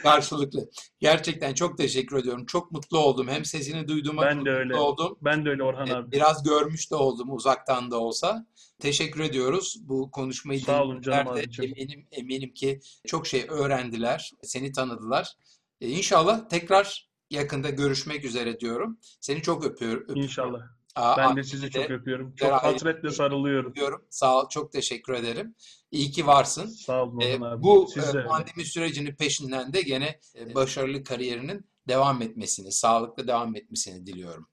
[0.03, 0.69] Karşılıklı.
[0.99, 2.45] Gerçekten çok teşekkür ediyorum.
[2.45, 3.27] Çok mutlu oldum.
[3.27, 4.75] Hem sesini duyduğuma ben de öyle.
[4.75, 5.17] oldum.
[5.21, 6.11] Ben de öyle Orhan abi.
[6.11, 8.45] Biraz görmüş de oldum uzaktan da olsa.
[8.83, 9.77] Teşekkür ediyoruz.
[9.81, 14.31] Bu konuşmayı Sağ olun canım de eminim, eminim ki çok şey öğrendiler.
[14.41, 15.33] Seni tanıdılar.
[15.81, 18.99] Ee, inşallah tekrar yakında görüşmek üzere diyorum.
[19.19, 20.03] Seni çok öpüyorum.
[20.03, 20.23] öpüyorum.
[20.23, 20.59] İnşallah.
[20.95, 22.35] Aa, ben de sizi çok öpüyorum.
[22.35, 23.71] Çok hasretle sarılıyorum.
[23.71, 24.05] Öpüyorum.
[24.09, 24.49] Sağ ol.
[24.49, 25.55] Çok teşekkür ederim.
[25.91, 26.67] İyi ki varsın.
[26.67, 27.63] Sağ olun ee, abi.
[27.63, 34.05] Bu e, pandemi sürecinin peşinden de gene e, başarılı kariyerinin devam etmesini, sağlıklı devam etmesini
[34.05, 34.47] diliyorum.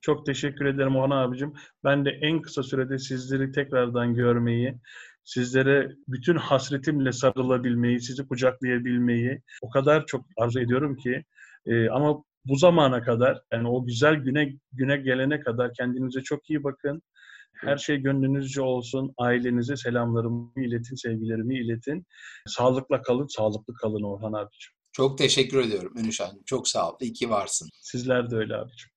[0.00, 1.52] Çok teşekkür ederim Orhan abicim.
[1.84, 4.78] Ben de en kısa sürede sizleri tekrardan görmeyi,
[5.24, 11.24] sizlere bütün hasretimle sarılabilmeyi, sizi kucaklayabilmeyi o kadar çok arzu ediyorum ki.
[11.66, 16.64] Ee, ama bu zamana kadar, yani o güzel güne güne gelene kadar kendinize çok iyi
[16.64, 17.02] bakın.
[17.56, 19.14] Her şey gönlünüzce olsun.
[19.18, 22.06] Ailenize selamlarımı iletin, sevgilerimi iletin.
[22.46, 24.72] Sağlıkla kalın, sağlıklı kalın Orhan abicim.
[24.92, 26.42] Çok teşekkür ediyorum Ünüş Hanım.
[26.46, 26.96] Çok sağ ol.
[27.00, 27.68] İyi ki varsın.
[27.80, 28.90] Sizler de öyle abicim.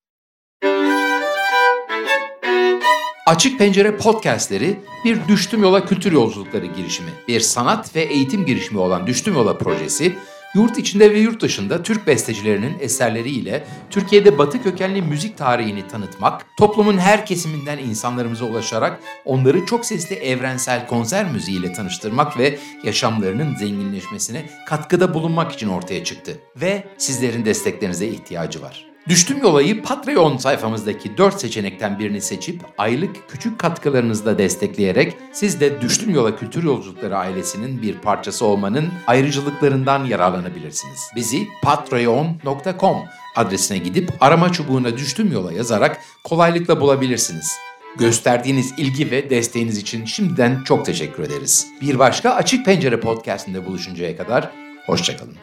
[3.26, 7.10] Açık Pencere podcastleri bir Düştüm Yola kültür yolculukları girişimi.
[7.28, 10.16] Bir sanat ve eğitim girişimi olan Düştüm Yola projesi,
[10.56, 16.98] yurt içinde ve yurt dışında Türk bestecilerinin eserleriyle Türkiye'de batı kökenli müzik tarihini tanıtmak, toplumun
[16.98, 25.14] her kesiminden insanlarımıza ulaşarak onları çok sesli evrensel konser müziğiyle tanıştırmak ve yaşamlarının zenginleşmesine katkıda
[25.14, 26.40] bulunmak için ortaya çıktı.
[26.56, 28.93] Ve sizlerin desteklerinize ihtiyacı var.
[29.08, 36.10] Düştüm Yolayı Patreon sayfamızdaki 4 seçenekten birini seçip aylık küçük katkılarınızla destekleyerek siz de Düştüm
[36.10, 41.00] Yola Kültür Yolculukları ailesinin bir parçası olmanın ayrıcalıklarından yararlanabilirsiniz.
[41.16, 42.98] Bizi patreon.com
[43.36, 47.58] adresine gidip arama çubuğuna Düştüm Yola yazarak kolaylıkla bulabilirsiniz.
[47.98, 51.68] Gösterdiğiniz ilgi ve desteğiniz için şimdiden çok teşekkür ederiz.
[51.82, 54.52] Bir başka Açık Pencere podcastinde buluşuncaya kadar
[54.86, 55.36] hoşçakalın.